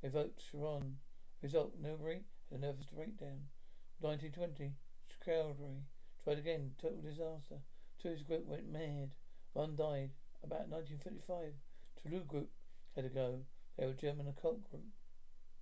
Evoked 0.04 0.44
Choronzon. 0.52 0.96
Result, 1.42 1.82
Neuburg 1.82 2.24
had 2.50 2.60
a 2.60 2.62
nervous 2.62 2.88
breakdown. 2.88 3.48
1920, 4.00 4.74
Crowley. 5.24 5.82
Tried 6.24 6.38
again. 6.38 6.72
Total 6.82 7.02
disaster. 7.02 7.62
Two 8.02 8.10
of 8.10 8.14
his 8.16 8.24
group 8.24 8.46
went 8.46 8.72
mad. 8.72 9.12
One 9.54 9.76
died. 9.76 10.12
About 10.44 10.70
1935, 10.70 11.54
Thule 12.04 12.20
Group 12.22 12.50
had 12.96 13.06
a 13.06 13.10
go. 13.10 13.40
They 13.78 13.86
were 13.86 13.94
German 13.94 14.28
occult 14.28 14.70
group 14.70 14.84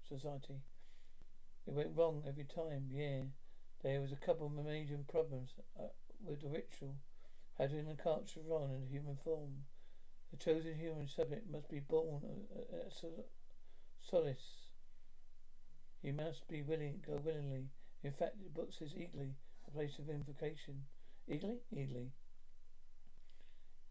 society. 0.08 0.60
It 1.66 1.74
went 1.74 1.96
wrong 1.96 2.24
every 2.28 2.44
time, 2.44 2.90
yeah. 2.92 3.22
There 3.82 4.02
was 4.02 4.12
a 4.12 4.18
couple 4.18 4.48
of 4.48 4.66
major 4.66 4.98
problems 5.08 5.54
uh, 5.80 5.88
with 6.26 6.42
the 6.42 6.50
ritual. 6.50 6.96
How 7.58 7.68
to 7.68 7.80
enhance 7.80 8.34
Choronzon 8.34 8.76
in 8.76 8.88
human 8.90 9.18
form. 9.24 9.64
The 10.32 10.38
chosen 10.38 10.76
human 10.76 11.08
subject 11.08 11.50
must 11.50 11.70
be 11.70 11.80
born 11.80 12.24
a, 12.24 12.76
a, 12.76 12.80
a 12.88 12.92
solstice. 14.02 14.72
He 16.02 16.12
must 16.12 16.48
be 16.48 16.62
willing, 16.62 17.04
go 17.06 17.22
willingly. 17.24 17.70
In 18.04 18.12
fact, 18.12 18.36
the 18.44 18.50
book 18.50 18.74
says 18.74 18.94
eagerly, 18.96 19.36
a 19.68 19.72
place 19.72 19.98
of 19.98 20.10
invocation. 20.10 20.84
Eagerly? 21.28 21.60
Eagerly. 21.72 22.12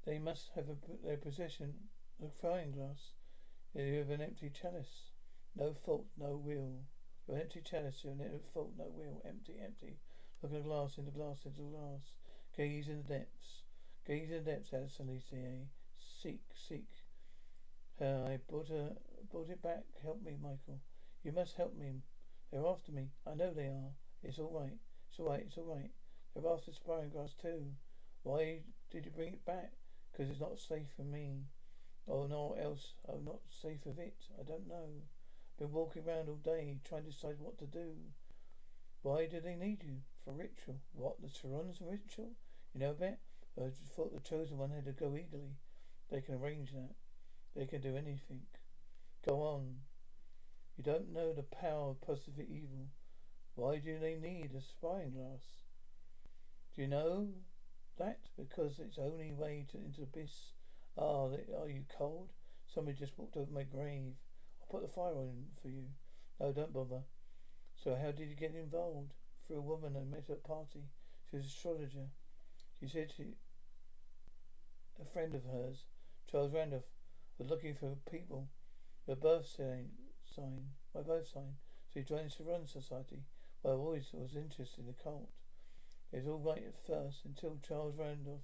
They 0.05 0.19
must 0.19 0.51
have 0.55 0.69
a, 0.69 0.77
their 1.07 1.17
possession 1.17 1.75
a 2.23 2.27
scrying 2.27 2.75
glass. 2.75 3.13
You 3.75 3.99
have 3.99 4.11
an 4.11 4.21
empty 4.21 4.51
chalice. 4.51 5.11
No 5.57 5.75
fault, 5.75 6.07
no 6.19 6.37
will. 6.37 6.85
Your 7.27 7.39
empty 7.39 7.63
chalice, 7.63 8.05
your 8.05 8.15
no 8.15 8.41
fault, 8.53 8.73
no 8.79 8.87
will. 8.89 9.23
Empty, 9.27 9.55
empty. 9.63 9.97
Look 10.43 10.53
at 10.53 10.63
the 10.63 10.69
glass, 10.69 10.99
in 10.99 11.05
the 11.05 11.11
glass, 11.11 11.39
into 11.45 11.63
the 11.63 11.69
glass. 11.69 12.13
Gaze 12.57 12.89
in 12.89 12.99
the 12.99 13.19
depths. 13.19 13.63
Gaze 14.07 14.31
in 14.31 14.45
the 14.45 14.51
depths, 14.51 14.73
Alicia. 14.73 15.67
Seek, 16.23 16.43
seek. 16.55 16.89
Her, 17.99 18.27
I 18.29 18.39
brought 18.51 18.69
her, 18.69 18.93
brought 19.31 19.51
it 19.51 19.63
back. 19.63 19.85
Help 20.03 20.23
me, 20.23 20.37
Michael. 20.41 20.81
You 21.23 21.33
must 21.33 21.57
help 21.57 21.77
me. 21.77 22.03
They're 22.51 22.67
after 22.67 22.93
me. 22.93 23.09
I 23.27 23.35
know 23.35 23.53
they 23.53 23.67
are. 23.67 23.93
It's 24.23 24.39
all 24.39 24.53
right. 24.53 24.79
It's 25.11 25.19
all 25.19 25.29
right. 25.29 25.45
It's 25.47 25.59
all 25.59 25.75
right. 25.75 25.91
They're 26.35 26.53
after 26.53 26.71
scrying 26.71 27.13
glass 27.13 27.35
too. 27.41 27.73
Why 28.23 28.61
did 28.91 29.05
you 29.05 29.11
bring 29.11 29.35
it 29.35 29.45
back? 29.45 29.73
Because 30.11 30.31
it's 30.31 30.41
not 30.41 30.59
safe 30.59 30.89
for 30.97 31.03
me. 31.03 31.47
Oh, 32.09 32.27
no 32.27 32.57
else. 32.61 32.95
I'm 33.09 33.25
not 33.25 33.41
safe 33.51 33.87
of 33.87 33.99
it. 33.99 34.17
I 34.39 34.43
don't 34.43 34.69
know. 34.69 35.03
Been 35.59 35.73
walking 35.73 36.03
around 36.07 36.29
all 36.29 36.37
day 36.37 36.79
trying 36.85 37.05
to 37.05 37.11
decide 37.11 37.37
what 37.39 37.59
to 37.59 37.67
do. 37.67 37.95
Why 39.03 39.27
do 39.27 39.41
they 39.41 39.55
need 39.55 39.83
you? 39.83 39.99
For 40.25 40.33
ritual. 40.33 40.81
What? 40.93 41.21
The 41.21 41.29
Choronzon's 41.29 41.81
ritual? 41.81 42.31
You 42.75 42.81
know 42.81 42.93
bit? 42.93 43.19
I 43.59 43.69
just 43.69 43.93
thought 43.95 44.15
the 44.15 44.21
chosen 44.21 44.57
one 44.57 44.71
had 44.71 44.85
to 44.87 44.93
go 44.93 45.17
eagerly. 45.17 45.57
They 46.11 46.21
can 46.21 46.37
arrange 46.37 46.73
that. 46.73 46.95
They 47.55 47.67
can 47.67 47.81
do 47.81 47.97
anything. 47.97 48.43
Go 49.27 49.43
on. 49.43 49.81
You 50.77 50.85
don't 50.85 51.13
know 51.13 51.33
the 51.33 51.43
power 51.43 51.91
of 51.91 52.01
positive 52.01 52.41
evil. 52.41 52.89
Why 53.55 53.79
do 53.79 53.99
they 53.99 54.17
need 54.17 54.51
a 54.57 54.61
spying 54.63 55.13
glass? 55.13 55.43
Do 56.75 56.83
you 56.83 56.89
know 56.89 57.29
that? 57.99 58.21
Because 58.37 58.79
it's 58.79 58.97
the 58.97 59.03
only 59.03 59.33
way 59.33 59.67
to 59.71 59.77
into 59.77 60.03
abyss. 60.03 60.53
Ah, 60.97 61.27
are 61.27 61.69
you 61.69 61.85
cold? 61.97 62.33
Somebody 62.67 62.97
just 62.97 63.19
walked 63.19 63.37
over 63.37 63.51
my 63.53 63.65
grave. 63.65 64.15
I'll 64.61 64.69
put 64.71 64.83
the 64.83 64.89
fire 64.89 65.15
on 65.15 65.45
for 65.61 65.69
you. 65.69 65.85
No, 66.41 66.53
don't 66.53 66.73
bother. 66.73 67.03
So 67.77 67.95
how 67.95 68.13
did 68.13 68.29
you 68.29 68.37
get 68.37 68.55
involved? 68.55 69.13
Through 69.47 69.59
a 69.59 69.61
woman 69.61 69.97
I 69.97 70.05
met 70.05 70.31
at 70.31 70.37
a 70.37 70.49
party. 70.49 70.85
She 71.29 71.37
was 71.37 71.45
an 71.45 71.51
astrologer. 71.51 72.09
She 72.81 72.89
said 72.89 73.13
she, 73.15 73.35
a 75.01 75.05
friend 75.05 75.35
of 75.35 75.45
hers, 75.45 75.85
Charles 76.31 76.53
Randolph, 76.53 76.85
was 77.39 77.51
looking 77.51 77.75
for 77.75 77.97
people. 78.11 78.49
Her 79.07 79.15
birth 79.15 79.47
sign, 79.47 79.91
sign, 80.35 80.71
my 80.95 81.03
birth 81.03 81.29
sign. 81.29 81.57
So 81.93 82.01
he 82.01 82.07
joined 82.07 82.31
the 82.31 82.45
Run 82.45 82.67
Society. 82.67 83.23
Well, 83.63 83.75
I 83.75 83.77
always 83.77 84.09
was 84.13 84.35
interested 84.35 84.81
in 84.81 84.87
the 84.87 85.03
cult. 85.05 85.31
It 86.13 86.17
was 86.17 86.27
all 86.27 86.41
right 86.41 86.65
at 86.67 86.87
first 86.87 87.25
until 87.25 87.59
Charles 87.67 87.97
Randolph 87.97 88.43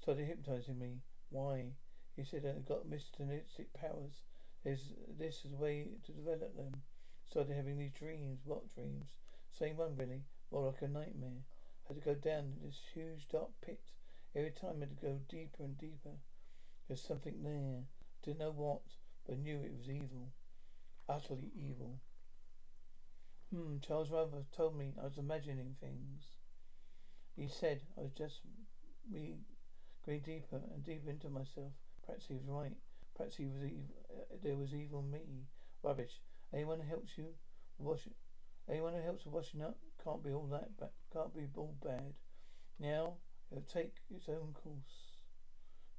started 0.00 0.26
hypnotizing 0.26 0.78
me. 0.78 0.98
Why? 1.30 1.72
He 2.16 2.24
said 2.24 2.44
oh, 2.44 2.56
I 2.56 2.60
got 2.60 2.88
mysticistic 2.88 3.72
powers. 3.72 4.22
This 4.64 5.44
is 5.44 5.52
a 5.52 5.56
way 5.56 5.88
to 6.04 6.12
develop 6.12 6.56
them. 6.56 6.82
Started 7.30 7.54
having 7.56 7.78
these 7.78 7.92
dreams. 7.92 8.40
What 8.44 8.74
dreams? 8.74 9.06
Same 9.58 9.76
one 9.76 9.96
really. 9.96 10.22
More 10.50 10.66
like 10.66 10.82
a 10.82 10.88
nightmare. 10.88 11.42
I 11.88 11.94
Had 11.94 12.02
to 12.02 12.04
go 12.04 12.14
down 12.14 12.54
this 12.64 12.80
huge 12.92 13.28
dark 13.28 13.50
pit. 13.64 13.80
Every 14.34 14.50
time 14.50 14.76
I 14.76 14.80
had 14.80 14.98
to 14.98 15.06
go 15.06 15.20
deeper 15.28 15.62
and 15.62 15.78
deeper. 15.78 16.16
There's 16.88 17.02
something 17.02 17.42
there. 17.42 17.84
Didn't 18.24 18.40
know 18.40 18.52
what, 18.52 18.82
but 19.26 19.38
knew 19.38 19.60
it 19.62 19.72
was 19.76 19.88
evil. 19.88 20.32
Utterly 21.08 21.50
evil. 21.56 22.00
Hmm, 23.52 23.78
Charles 23.86 24.10
Randolph 24.10 24.50
told 24.56 24.76
me 24.76 24.92
I 25.00 25.04
was 25.04 25.18
imagining 25.18 25.76
things. 25.80 26.24
He 27.36 27.48
said 27.48 27.80
I 27.98 28.02
was 28.02 28.12
just 28.12 28.40
me 29.10 29.38
going 30.06 30.20
deeper 30.20 30.60
and 30.72 30.84
deeper 30.84 31.10
into 31.10 31.28
myself. 31.28 31.72
Perhaps 32.06 32.26
he 32.28 32.34
was 32.34 32.46
right. 32.46 32.76
Perhaps 33.16 33.36
he 33.36 33.46
was 33.46 33.64
evil. 33.64 33.94
Uh, 34.10 34.36
there 34.42 34.56
was 34.56 34.74
evil 34.74 35.02
me. 35.02 35.46
Rubbish. 35.82 36.20
Anyone 36.52 36.80
who 36.80 36.88
helps 36.88 37.18
you 37.18 37.26
wash 37.78 38.08
anyone 38.68 38.94
who 38.94 39.02
helps 39.02 39.26
washing 39.26 39.62
up 39.62 39.76
can't 40.02 40.22
be 40.22 40.32
all 40.32 40.46
that 40.46 40.70
can't 41.12 41.34
be 41.34 41.48
all 41.56 41.74
bad. 41.82 42.14
Now 42.78 43.14
it'll 43.50 43.64
take 43.64 43.94
its 44.10 44.28
own 44.28 44.54
course. 44.54 45.14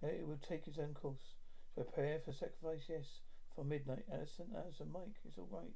It 0.01 0.27
will 0.27 0.39
take 0.47 0.67
its 0.67 0.77
own 0.77 0.93
course. 0.93 1.35
Prepare 1.73 2.19
for 2.19 2.31
sacrifice, 2.31 2.83
yes. 2.87 3.21
For 3.55 3.63
midnight, 3.63 4.05
Alison, 4.11 4.47
Alison, 4.55 4.91
Mike, 4.91 5.15
it's 5.25 5.37
all 5.37 5.47
right. 5.49 5.73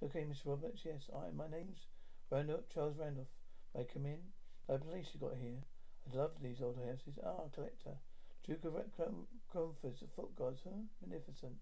Okay, 0.00 0.20
Mr. 0.20 0.46
Roberts. 0.46 0.82
Yes, 0.84 1.10
I. 1.12 1.34
My 1.34 1.48
name's 1.50 1.88
Randolph 2.30 2.68
Charles 2.72 2.96
Randolph. 2.96 3.34
May 3.74 3.80
I 3.80 3.84
come 3.92 4.06
in? 4.06 4.20
No 4.68 4.78
police 4.78 5.08
you 5.12 5.18
got 5.18 5.34
here. 5.42 5.58
I 6.06 6.16
love 6.16 6.30
these 6.40 6.62
old 6.62 6.78
houses. 6.78 7.18
Ah, 7.26 7.50
collector. 7.52 7.98
Duke 8.46 8.64
of 8.64 8.78
Cromford's 9.50 10.04
foot 10.14 10.36
guards, 10.36 10.60
huh? 10.62 10.86
Magnificent. 11.02 11.58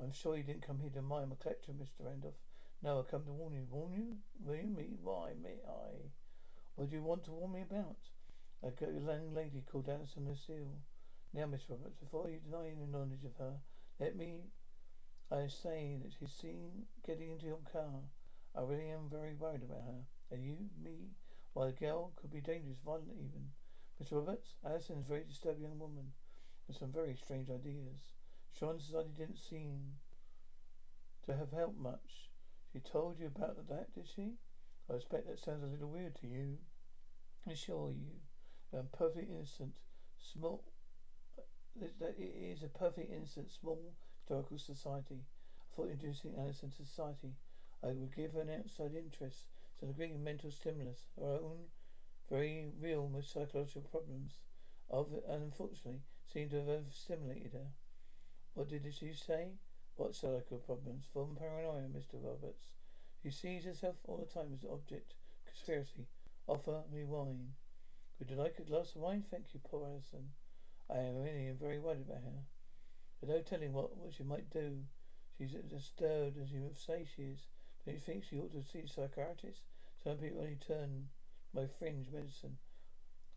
I'm 0.00 0.10
sure 0.10 0.36
you 0.36 0.42
didn't 0.42 0.66
come 0.66 0.80
here 0.80 0.90
to 0.90 1.02
mime 1.02 1.30
a 1.30 1.36
collector, 1.36 1.70
Mr. 1.70 2.04
Randolph. 2.04 2.34
No, 2.82 2.98
I 2.98 3.08
come 3.08 3.22
to 3.26 3.30
warn 3.30 3.54
you. 3.54 3.64
Warn 3.70 3.92
you? 3.92 4.16
Warn 4.44 4.74
me? 4.74 4.98
Why, 5.00 5.34
me? 5.40 5.62
I. 5.64 6.10
What 6.74 6.90
do 6.90 6.96
you 6.96 7.02
want 7.04 7.22
to 7.26 7.30
warn 7.30 7.52
me 7.52 7.62
about? 7.62 7.96
I 8.64 8.70
a 8.84 8.92
young 8.92 9.34
lady 9.34 9.62
called 9.70 9.88
Alison 9.88 10.26
Lucille. 10.26 10.82
Now, 11.32 11.46
Miss 11.46 11.70
Roberts, 11.70 11.94
before 12.02 12.28
you 12.28 12.40
deny 12.40 12.74
any 12.74 12.86
knowledge 12.90 13.24
of 13.24 13.36
her, 13.38 13.54
let 14.00 14.16
me 14.16 14.50
I 15.32 15.46
say 15.46 15.96
that 16.02 16.12
she's 16.12 16.30
seen 16.30 16.84
getting 17.06 17.30
into 17.30 17.46
your 17.46 17.64
car. 17.72 18.04
I 18.54 18.60
really 18.60 18.90
am 18.90 19.08
very 19.08 19.32
worried 19.32 19.62
about 19.62 19.80
her. 19.86 20.04
And 20.30 20.44
you, 20.44 20.56
me, 20.78 21.08
why 21.54 21.66
the 21.66 21.72
girl 21.72 22.12
could 22.16 22.30
be 22.30 22.42
dangerous, 22.42 22.76
violent 22.84 23.16
even. 23.16 23.48
Mr. 23.98 24.18
Roberts, 24.18 24.56
Alison 24.62 24.98
is 24.98 25.06
a 25.06 25.08
very 25.08 25.24
disturbed 25.24 25.62
young 25.62 25.78
woman 25.78 26.12
with 26.68 26.76
some 26.76 26.92
very 26.92 27.16
strange 27.16 27.48
ideas. 27.48 28.12
Sean's 28.52 28.84
society 28.84 29.12
didn't 29.16 29.38
seem 29.38 29.94
to 31.24 31.34
have 31.34 31.50
helped 31.50 31.78
much. 31.78 32.28
She 32.70 32.80
told 32.80 33.18
you 33.18 33.28
about 33.28 33.56
that, 33.70 33.94
did 33.94 34.08
she? 34.14 34.34
I 34.90 34.96
expect 34.96 35.28
that 35.28 35.38
sounds 35.38 35.62
a 35.62 35.66
little 35.66 35.88
weird 35.88 36.14
to 36.16 36.26
you. 36.26 36.58
I 37.48 37.52
assure 37.52 37.90
you, 37.90 38.20
I'm 38.78 38.88
perfectly 38.92 39.34
innocent, 39.34 39.72
small. 40.18 40.62
That 41.80 42.16
it 42.18 42.34
is 42.36 42.62
a 42.62 42.68
perfectly 42.68 43.14
innocent, 43.16 43.50
small 43.50 43.94
historical 44.32 44.58
society. 44.58 45.20
I 45.20 45.76
thought 45.76 45.90
introducing 45.90 46.32
Alice 46.38 46.62
into 46.62 46.76
society, 46.76 47.32
I 47.84 47.88
would 47.88 48.16
give 48.16 48.32
her 48.32 48.40
an 48.40 48.48
outside 48.48 48.96
interest, 48.96 49.44
some 49.78 49.90
degree 49.90 50.12
of 50.12 50.20
mental 50.20 50.50
stimulus, 50.50 51.04
her 51.20 51.38
own 51.44 51.68
very 52.30 52.70
real 52.80 53.10
psychological 53.20 53.82
problems, 53.82 54.32
of 54.88 55.08
unfortunately 55.28 56.00
seem 56.32 56.48
to 56.48 56.56
have 56.56 56.68
overstimulated 56.68 57.52
her. 57.52 57.68
What 58.54 58.70
did 58.70 58.86
she 58.98 59.12
say? 59.12 59.48
What 59.96 60.14
psychological 60.14 60.58
problems? 60.64 61.04
From 61.12 61.36
paranoia, 61.36 61.88
Mr. 61.92 62.14
Roberts. 62.14 62.68
She 63.22 63.30
sees 63.30 63.64
herself 63.66 63.96
all 64.08 64.16
the 64.16 64.32
time 64.32 64.48
as 64.54 64.62
an 64.62 64.70
object. 64.72 65.12
Conspiracy. 65.44 66.06
Offer 66.46 66.84
me 66.90 67.04
wine. 67.04 67.52
Would 68.18 68.30
you 68.30 68.36
like 68.36 68.58
a 68.58 68.62
glass 68.62 68.94
of 68.96 69.02
wine? 69.02 69.24
Thank 69.30 69.52
you, 69.52 69.60
poor 69.62 69.84
Alison. 69.84 70.30
I 70.88 71.00
am 71.00 71.22
really 71.22 71.52
very 71.60 71.78
worried 71.78 72.06
about 72.08 72.24
her. 72.24 72.51
But 73.22 73.28
no 73.28 73.40
telling 73.40 73.72
what, 73.72 73.96
what 73.96 74.12
she 74.12 74.24
might 74.24 74.50
do. 74.50 74.78
She's 75.38 75.54
as 75.54 75.62
disturbed 75.62 76.38
as 76.42 76.50
you 76.50 76.70
say 76.74 77.06
she 77.06 77.22
is. 77.22 77.46
Don't 77.86 77.94
you 77.94 78.00
think 78.00 78.24
she 78.24 78.36
ought 78.36 78.50
to 78.50 78.64
see 78.64 78.80
a 78.80 78.88
psychiatrist? 78.88 79.60
Some 80.02 80.16
people 80.16 80.40
only 80.40 80.56
turn 80.56 81.06
by 81.54 81.68
fringe 81.78 82.08
medicine 82.12 82.58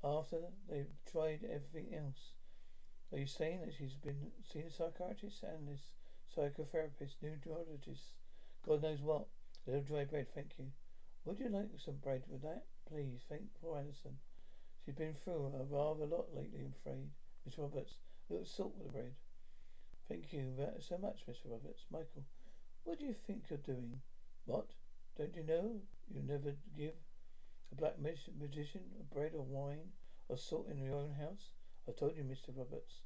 after 0.04 0.38
they've 0.68 0.90
tried 1.12 1.46
everything 1.46 1.94
else. 1.94 2.34
Are 3.14 3.20
you 3.20 3.28
saying 3.28 3.62
that 3.62 3.76
she's 3.78 3.94
been 3.94 4.32
seen 4.52 4.64
a 4.66 4.72
psychiatrist, 4.72 5.44
analyst, 5.44 5.94
psychotherapist, 6.36 7.22
neurologist, 7.22 8.18
God 8.66 8.82
knows 8.82 9.02
what? 9.02 9.28
A 9.68 9.70
little 9.70 9.86
dry 9.86 10.06
bread, 10.06 10.34
thank 10.34 10.58
you. 10.58 10.66
Would 11.26 11.40
you 11.40 11.50
like 11.50 11.70
some 11.78 11.98
bread 12.02 12.24
with 12.28 12.42
that? 12.42 12.64
Please, 12.90 13.22
thank 13.30 13.44
poor 13.62 13.78
Alison. 13.78 14.18
She's 14.84 14.96
been 14.96 15.14
through 15.14 15.54
a 15.54 15.64
rather 15.64 16.08
lot 16.08 16.34
lately, 16.34 16.62
I'm 16.62 16.74
afraid. 16.82 17.10
Miss 17.46 17.60
Roberts, 17.60 17.98
a 18.30 18.34
little 18.34 18.48
salt 18.48 18.74
with 18.78 18.88
the 18.88 18.94
bread. 18.94 19.14
Thank 20.08 20.34
you 20.34 20.54
so 20.80 20.98
much, 21.00 21.26
Mr. 21.28 21.50
Roberts. 21.50 21.86
Michael, 21.92 22.26
what 22.84 23.00
do 23.00 23.06
you 23.06 23.14
think 23.14 23.46
you're 23.50 23.58
doing? 23.58 24.02
What? 24.46 24.68
Don't 25.18 25.36
you 25.36 25.44
know 25.44 25.82
you 26.08 26.22
never 26.22 26.54
give 26.78 26.94
a 27.72 27.76
black 27.76 27.96
magician 28.00 28.82
a 29.00 29.04
bread 29.04 29.32
or 29.34 29.44
wine 29.44 29.94
or 30.30 30.38
salt 30.38 30.68
in 30.70 30.78
your 30.78 30.96
own 30.96 31.14
house? 31.14 31.54
I 31.90 31.92
told 31.92 32.16
you, 32.16 32.24
Mr. 32.24 32.56
Roberts. 32.56 33.02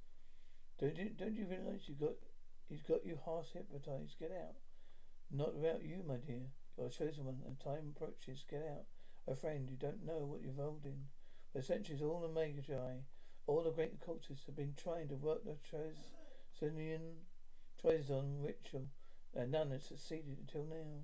Don't 0.80 0.98
you 0.98 1.10
don't 1.10 1.36
you 1.36 1.46
realise 1.46 1.88
you 1.88 1.96
got 1.96 2.16
he's 2.68 2.82
got 2.82 3.06
you 3.06 3.18
half 3.26 3.52
hypnotized? 3.54 4.20
Get 4.20 4.32
out. 4.32 4.56
Not 5.32 5.56
without 5.56 5.84
you, 5.84 6.04
my 6.06 6.18
dear. 6.18 6.52
You're 6.78 6.88
a 6.88 6.90
chosen 6.90 7.26
one, 7.26 7.44
and 7.46 7.60
time 7.60 7.94
approaches. 7.96 8.44
Get 8.50 8.64
out. 8.64 8.86
A 9.28 9.36
friend, 9.36 9.70
you 9.70 9.78
don't 9.78 10.06
know 10.06 10.26
what 10.26 10.42
you're 10.42 10.52
rolled 10.52 10.86
in. 10.86 11.06
For 11.54 11.62
centuries, 11.62 12.02
all 12.02 12.20
the 12.20 12.28
Magi, 12.28 13.04
all 13.48 13.64
the 13.64 13.72
great 13.72 14.00
cultures 14.00 14.44
have 14.46 14.56
been 14.56 14.74
trying 14.76 15.08
to 15.10 15.16
work 15.16 15.46
the 16.60 16.68
Trazinian 16.68 17.16
Trizon 17.82 18.44
ritual, 18.44 18.88
and 19.36 19.52
none 19.52 19.72
has 19.72 19.84
succeeded 19.84 20.38
until 20.40 20.66
now. 20.66 21.04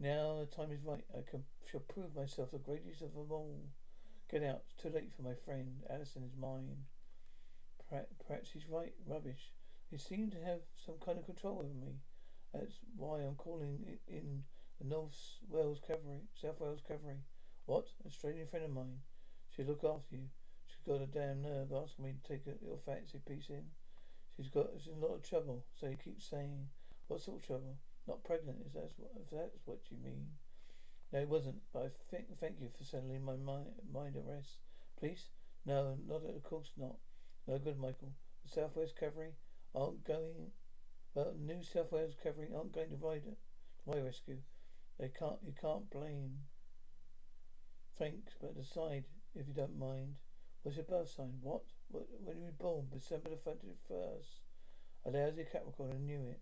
Now 0.00 0.38
the 0.40 0.46
time 0.46 0.72
is 0.72 0.84
right. 0.84 1.04
I 1.12 1.28
can, 1.28 1.44
shall 1.70 1.80
prove 1.80 2.14
myself 2.14 2.50
the 2.52 2.58
greatest 2.58 3.02
of 3.02 3.14
them 3.14 3.30
all. 3.30 3.68
Get 4.30 4.42
out. 4.44 4.62
It's 4.66 4.82
too 4.82 4.90
late 4.90 5.10
for 5.16 5.22
my 5.22 5.34
friend. 5.44 5.82
Allison 5.90 6.22
is 6.22 6.36
mine. 6.38 6.84
Perhaps 7.88 8.50
he's 8.52 8.68
right. 8.68 8.92
Rubbish. 9.06 9.52
He 9.90 9.96
seemed 9.96 10.32
to 10.32 10.44
have 10.44 10.60
some 10.84 10.96
kind 11.04 11.18
of 11.18 11.24
control 11.24 11.60
over 11.60 11.86
me. 11.86 11.94
That's 12.52 12.78
why 12.96 13.20
I'm 13.20 13.36
calling 13.36 13.98
in 14.06 14.44
the 14.78 14.86
North 14.86 15.16
Wales 15.48 15.80
Cavalry, 15.86 16.20
South 16.40 16.60
Wales 16.60 16.82
Cavalry. 16.86 17.16
What? 17.64 17.86
A 18.04 18.08
Australian 18.08 18.46
friend 18.48 18.66
of 18.66 18.72
mine. 18.72 18.98
She'll 19.50 19.66
look 19.66 19.84
after 19.84 20.16
you. 20.16 20.28
She's 20.66 20.86
got 20.86 21.02
a 21.02 21.06
damn 21.06 21.42
nerve 21.42 21.72
asking 21.72 22.04
me 22.04 22.12
to 22.12 22.28
take 22.28 22.46
little 22.46 22.82
fancy 22.84 23.18
piece 23.26 23.48
in. 23.48 23.64
She's 24.38 24.50
got 24.50 24.68
she's 24.78 24.92
in 24.94 25.02
a 25.02 25.04
lot 25.04 25.16
of 25.16 25.28
trouble, 25.28 25.64
so 25.74 25.88
you 25.88 25.96
keep 25.96 26.22
saying, 26.22 26.68
What 27.08 27.20
sort 27.20 27.40
of 27.40 27.46
trouble? 27.46 27.76
Not 28.06 28.22
pregnant, 28.22 28.58
is 28.64 28.72
that 28.72 28.92
what 28.96 29.10
if 29.20 29.30
that's 29.30 29.66
what 29.66 29.80
you 29.90 29.96
mean? 29.98 30.28
No, 31.12 31.18
it 31.18 31.28
wasn't, 31.28 31.56
but 31.72 31.82
I 31.82 31.88
think 32.10 32.26
thank 32.38 32.60
you 32.60 32.68
for 32.68 32.84
settling 32.84 33.24
my 33.24 33.36
mind 33.36 33.66
mind 33.92 34.16
at 34.16 34.24
rest. 34.24 34.60
Please? 34.98 35.26
No, 35.66 35.98
not 36.06 36.22
of 36.24 36.42
course 36.44 36.70
not. 36.76 36.96
No 37.48 37.58
good, 37.58 37.78
Michael. 37.78 38.12
The 38.44 38.60
South 38.60 38.76
Wales 38.76 38.94
Cavalry 38.98 39.32
aren't 39.74 40.04
going 40.06 40.52
well 41.14 41.34
New 41.36 41.64
South 41.64 41.90
Wales 41.90 42.14
Cavalry 42.22 42.48
aren't 42.54 42.74
going 42.74 42.90
to 42.90 42.96
ride 42.96 43.26
it 43.26 43.38
to 43.82 43.90
my 43.90 44.00
rescue. 44.00 44.38
They 45.00 45.08
can't 45.08 45.42
you 45.44 45.52
can't 45.60 45.90
blame 45.90 46.44
Thanks, 47.98 48.34
but 48.40 48.54
decide 48.54 49.06
if 49.34 49.48
you 49.48 49.54
don't 49.54 49.76
mind. 49.76 50.14
What's 50.62 50.76
your 50.76 50.86
birth 50.86 51.10
sign? 51.10 51.38
What? 51.42 51.64
When 51.90 52.04
were 52.24 52.44
you 52.44 52.52
born? 52.58 52.86
December 52.92 53.30
the 53.30 53.50
31st. 53.50 54.40
A 55.06 55.10
lousy 55.10 55.44
Capricorn, 55.50 55.92
I 55.94 55.98
knew 55.98 56.22
it. 56.22 56.40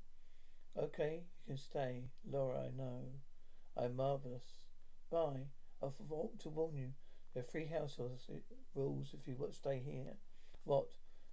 Okay, 0.78 1.24
you 1.46 1.54
can 1.54 1.56
stay. 1.56 2.04
Laura, 2.28 2.66
I 2.66 2.70
know. 2.76 3.02
I'm 3.76 3.96
marvellous. 3.96 4.60
Bye. 5.10 5.46
I've 5.82 5.94
forgot 5.94 6.38
to 6.40 6.48
warn 6.48 6.74
you. 6.76 6.88
There 7.32 7.42
are 7.42 7.46
three 7.46 7.66
house 7.66 7.98
rules 8.74 9.14
if 9.14 9.28
you 9.28 9.36
stay 9.52 9.82
here. 9.84 10.14
What? 10.64 10.88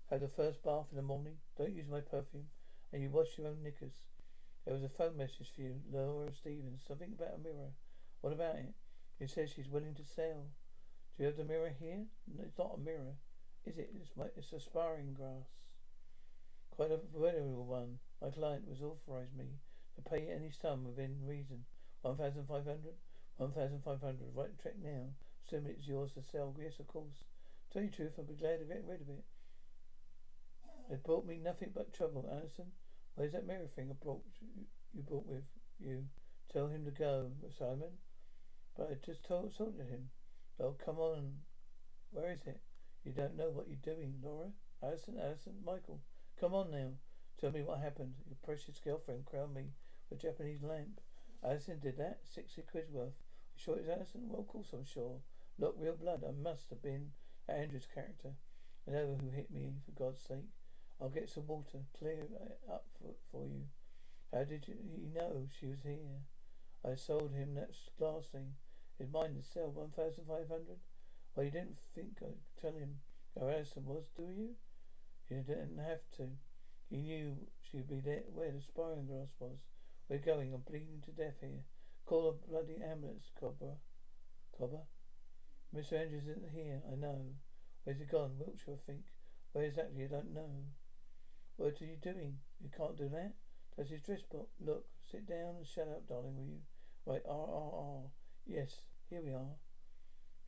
Have 0.10 0.22
the 0.22 0.28
first 0.28 0.62
bath 0.64 0.88
in 0.92 0.98
the 0.98 1.02
morning. 1.02 1.38
Don't 1.58 1.74
use 1.74 1.88
my 1.90 2.02
perfume. 2.02 2.48
And 2.92 3.02
you 3.02 3.10
wash 3.10 3.38
your 3.38 3.48
own 3.48 3.64
knickers. 3.64 4.02
There 4.66 4.74
was 4.74 4.84
a 4.84 4.90
phone 4.90 5.18
message 5.18 5.52
for 5.56 5.62
you, 5.62 5.82
Laura 5.92 6.32
Stevens. 6.34 6.84
Something 6.88 7.14
about 7.18 7.36
a 7.36 7.44
mirror. 7.44 7.72
What 8.22 8.34
about 8.34 8.56
it? 8.56 8.74
It 9.20 9.30
says 9.30 9.50
she's 9.50 9.70
willing 9.70 9.96
to 9.96 10.06
sell. 10.06 10.48
Do 11.16 11.24
you 11.24 11.26
have 11.26 11.38
the 11.38 11.44
mirror 11.44 11.72
here? 11.80 12.06
No, 12.28 12.44
it's 12.44 12.58
not 12.58 12.76
a 12.76 12.80
mirror, 12.80 13.16
is 13.66 13.78
it? 13.78 13.90
It's, 13.96 14.12
my, 14.18 14.26
it's 14.36 14.52
a 14.54 14.56
scrying 14.56 15.16
glass. 15.16 15.48
Quite 16.72 16.92
a 16.92 17.00
valuable 17.16 17.66
one. 17.66 18.00
My 18.22 18.30
client 18.30 18.68
was 18.68 18.82
authorized 18.82 19.36
me 19.38 19.60
to 19.96 20.02
pay 20.02 20.28
any 20.30 20.50
sum 20.50 20.86
within 20.86 21.16
reason. 21.26 21.66
One 22.02 22.18
thousand 22.18 22.48
five 22.48 22.66
hundred. 22.66 22.96
One 23.38 23.52
thousand 23.52 23.84
five 23.84 24.02
hundred. 24.02 24.34
Write 24.34 24.58
the 24.58 24.64
check 24.64 24.76
now. 24.84 25.14
Assume 25.46 25.68
it's 25.68 25.88
yours 25.88 26.12
to 26.14 26.24
sell. 26.24 26.56
Yes, 26.60 26.80
of 26.80 26.88
course. 26.88 27.24
Tell 27.72 27.82
you 27.82 27.90
the 27.90 27.96
truth, 27.96 28.14
I'll 28.18 28.26
be 28.26 28.34
glad 28.34 28.60
to 28.60 28.66
get 28.66 28.84
rid 28.88 29.02
of 29.02 29.10
it. 29.10 29.24
It 30.92 31.04
brought 31.04 31.26
me 31.26 31.40
nothing 31.44 31.70
but 31.74 31.94
trouble, 31.94 32.30
Alison. 32.32 32.72
Where's 33.16 33.34
that 33.34 33.48
mirror 33.48 33.68
thing 33.76 33.90
I 33.90 34.04
brought 34.04 34.24
you, 34.42 34.66
you 34.94 35.02
brought 35.04 35.26
with 35.28 35.44
you? 35.80 36.04
Tell 36.52 36.68
him 36.68 36.86
to 36.86 36.92
go, 36.92 37.32
Simon. 37.58 37.98
But 38.78 38.90
I 38.92 39.06
just 39.06 39.24
told, 39.24 39.56
told 39.58 39.76
him. 39.78 40.10
Oh, 40.60 40.76
come 40.84 40.98
on. 40.98 41.32
Where 42.12 42.32
is 42.32 42.46
it? 42.46 42.60
You 43.04 43.12
don't 43.12 43.36
know 43.38 43.50
what 43.50 43.68
you're 43.68 43.96
doing, 43.96 44.16
Laura. 44.24 44.52
Alison, 44.82 45.20
Alison, 45.22 45.54
Michael. 45.66 46.00
Come 46.40 46.54
on 46.54 46.72
now. 46.72 46.92
Tell 47.40 47.52
me 47.52 47.62
what 47.62 47.80
happened. 47.80 48.14
Your 48.28 48.38
precious 48.44 48.80
girlfriend 48.80 49.26
crowned 49.26 49.54
me 49.54 49.74
with 50.10 50.20
a 50.20 50.22
Japanese 50.22 50.64
lamp. 50.64 51.02
Alison 51.44 51.80
did 51.80 51.98
that? 51.98 52.20
Sixty 52.24 52.62
quid 52.62 52.86
worth. 52.92 53.20
You 53.56 53.62
sure 53.64 53.78
it's 53.78 53.90
Alison? 53.90 54.30
Well, 54.30 54.42
of 54.42 54.48
course 54.48 54.72
I'm 54.74 54.86
sure. 54.86 55.20
Look, 55.60 55.76
real 55.78 55.96
blood. 55.96 56.24
I 56.28 56.32
must 56.32 56.70
have 56.70 56.82
been 56.82 57.12
Andrew's 57.50 57.88
character. 57.94 58.32
I 58.88 58.92
know 58.92 59.18
who 59.20 59.30
hit 59.30 59.52
me, 59.52 59.74
for 59.86 59.92
God's 59.92 60.22
sake. 60.22 60.50
I'll 61.02 61.10
get 61.10 61.30
some 61.30 61.48
water. 61.48 61.80
Clear 61.98 62.20
it 62.20 62.60
up 62.72 62.86
for, 62.98 63.14
for 63.32 63.46
you. 63.46 63.64
How 64.34 64.46
did 64.46 64.66
he 64.66 65.10
know 65.14 65.48
she 65.60 65.68
was 65.68 65.84
here? 65.84 66.24
I 66.86 66.96
sold 66.96 67.34
him 67.34 67.56
that 67.56 67.72
glass 68.00 68.26
thing. 68.32 68.54
His 68.98 69.12
mind 69.12 69.36
to 69.36 69.44
sell 69.44 69.72
one 69.72 69.90
thousand 69.90 70.26
five 70.28 70.48
hundred. 70.48 70.80
Well, 71.36 71.46
you 71.46 71.52
didn't 71.52 71.80
think 71.96 72.18
I'd 72.22 72.62
tell 72.62 72.74
him 72.74 73.00
who 73.34 73.50
Alison 73.50 73.86
was, 73.86 74.06
do 74.16 74.24
you? 74.24 74.50
You 75.30 75.42
didn't 75.42 75.80
have 75.80 76.02
to. 76.18 76.30
You 76.90 76.98
knew 77.00 77.36
she'd 77.62 77.90
be 77.90 78.00
there 78.00 78.24
where 78.34 78.52
the 78.52 78.60
scrying 78.60 79.08
glass 79.08 79.34
was. 79.40 79.58
We're 80.10 80.20
going. 80.20 80.54
I'm 80.54 80.62
bleeding 80.62 81.02
to 81.06 81.12
death 81.12 81.42
here. 81.42 81.64
Call 82.06 82.30
a 82.30 82.48
bloody 82.48 82.78
ambulance, 82.84 83.32
Cobra. 83.40 83.78
Cobra? 84.56 84.82
Mr. 85.76 85.94
Andrews 85.94 86.28
isn't 86.28 86.52
here, 86.54 86.84
I 86.92 86.96
know. 86.96 87.34
Where's 87.84 87.98
he 87.98 88.06
gone? 88.06 88.38
Wiltshire, 88.38 88.76
I 88.76 88.86
think. 88.86 89.02
Where 89.54 89.66
exactly, 89.66 90.04
I 90.04 90.08
don't 90.08 90.34
know. 90.34 90.52
What 91.58 91.82
are 91.82 91.86
you 91.86 91.98
doing? 92.02 92.38
You 92.62 92.70
can't 92.78 92.98
do 92.98 93.10
that? 93.10 93.34
That's 93.76 93.90
his 93.90 94.02
dress 94.02 94.22
book. 94.22 94.50
Look, 94.60 94.86
sit 95.12 95.28
down 95.28 95.56
and 95.58 95.66
shut 95.66 95.88
up, 95.88 96.08
darling, 96.08 96.36
will 96.36 96.46
you? 96.46 96.62
Wait, 97.06 97.24
R, 97.28 97.48
R, 97.48 97.72
R. 97.74 98.02
Yes, 98.46 98.82
here 99.10 99.24
we 99.24 99.32
are. 99.32 99.56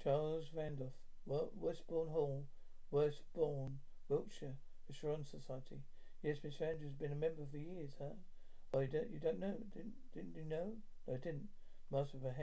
Charles 0.06 0.46
Randolph, 0.54 0.94
Westbourne 1.26 2.10
Hall, 2.10 2.46
Westbourne, 2.92 3.80
Wiltshire, 4.08 4.54
the 4.86 4.94
Choronzon 4.94 5.26
Society. 5.26 5.82
Yes, 6.22 6.38
Miss 6.44 6.62
Andrews 6.62 6.92
has 6.92 7.00
been 7.00 7.12
a 7.12 7.16
member 7.16 7.42
for 7.50 7.58
years, 7.58 7.90
huh? 7.98 8.14
Oh, 8.76 8.82
you 8.82 8.88
don't, 8.88 9.10
you 9.10 9.20
don't 9.20 9.40
know? 9.40 9.56
Didn't, 9.74 9.96
didn't 10.14 10.36
you 10.36 10.46
know? 10.48 10.74
No, 11.08 11.16
I 11.16 11.18
didn't. 11.18 11.48
Master 11.92 12.18
of. 12.18 12.34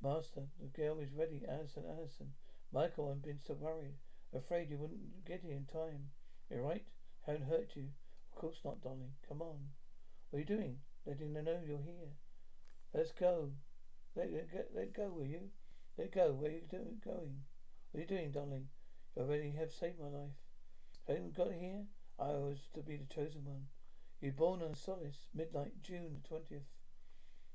Master, 0.00 0.42
the 0.60 0.68
girl 0.80 1.00
is 1.00 1.12
ready. 1.12 1.42
Alison, 1.48 1.82
Alison. 1.90 2.30
Michael, 2.72 3.10
I've 3.10 3.24
been 3.24 3.40
so 3.44 3.54
worried. 3.54 3.96
Afraid 4.32 4.70
you 4.70 4.78
wouldn't 4.78 5.24
get 5.26 5.40
here 5.42 5.56
in 5.56 5.66
time. 5.66 6.10
You're 6.48 6.62
right. 6.62 6.84
Haven't 7.26 7.48
hurt 7.48 7.74
you. 7.74 7.88
Of 8.30 8.40
course 8.40 8.60
not, 8.64 8.80
darling. 8.80 9.10
Come 9.28 9.42
on. 9.42 9.58
What 10.30 10.36
are 10.36 10.40
you 10.40 10.46
doing? 10.46 10.76
Letting 11.04 11.32
them 11.32 11.46
know 11.46 11.58
you're 11.66 11.82
here. 11.82 12.14
Let's 12.94 13.10
go. 13.10 13.50
Let, 14.14 14.32
let, 14.32 14.68
let 14.72 14.94
go, 14.94 15.08
will 15.08 15.26
you? 15.26 15.50
Let 15.98 16.12
go. 16.12 16.32
Where 16.32 16.50
are 16.50 16.54
you 16.54 16.62
doing, 16.70 17.00
going? 17.04 17.44
What 17.90 17.98
are 17.98 18.00
you 18.00 18.06
doing, 18.06 18.30
darling? 18.30 18.68
You 19.14 19.22
already 19.22 19.52
have 19.52 19.72
saved 19.72 19.98
my 19.98 20.08
life. 20.08 20.36
Hadn't 21.08 21.36
got 21.36 21.52
here, 21.52 21.84
I 22.18 22.32
was 22.32 22.58
to 22.74 22.82
be 22.82 22.96
the 22.96 23.14
chosen 23.14 23.44
one. 23.44 23.66
You 24.20 24.30
were 24.30 24.36
born 24.36 24.62
on 24.62 24.74
Solstice, 24.74 25.28
midnight, 25.34 25.82
June 25.82 26.20
the 26.20 26.28
twentieth. 26.28 26.66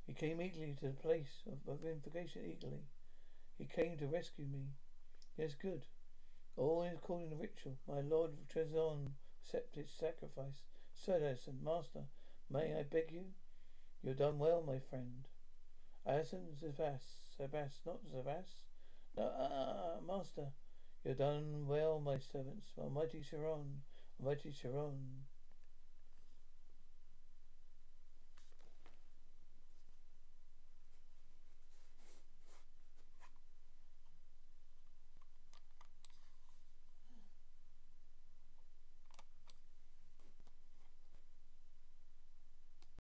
He 0.08 0.14
came 0.14 0.42
eagerly 0.42 0.76
to 0.80 0.88
the 0.88 0.94
place 0.94 1.44
of, 1.68 1.86
invocation 1.86 2.42
eagerly. 2.46 2.86
He 3.58 3.66
came 3.66 3.98
to 3.98 4.08
rescue 4.08 4.46
me. 4.46 4.70
Yes, 5.38 5.54
good. 5.54 5.86
All 6.58 6.84
is 6.84 6.94
according 6.94 7.30
to 7.30 7.36
ritual. 7.36 7.78
My 7.88 8.02
Lord 8.02 8.32
Trezon 8.50 9.12
accepted 9.44 9.88
sacrifice. 9.90 10.62
Sir 10.94 11.20
Edison, 11.24 11.60
Master, 11.64 12.06
may 12.50 12.74
I 12.78 12.84
beg 12.84 13.12
you? 13.12 13.26
You've 14.02 14.18
done 14.18 14.40
well, 14.40 14.64
my 14.66 14.80
friend. 14.80 15.28
Alison, 16.08 16.48
Zavas, 16.60 17.02
Zavas, 17.42 17.80
not 17.88 17.98
Zavas. 18.14 18.46
No, 19.18 19.24
ah, 19.24 20.00
master, 20.06 20.46
you've 21.04 21.18
done 21.18 21.66
well, 21.68 22.00
my 22.00 22.20
servants. 22.20 22.70
Almighty 22.78 23.22
Choronzon, 23.22 23.82
Almighty 24.20 24.52
Choronzon. 24.52 25.24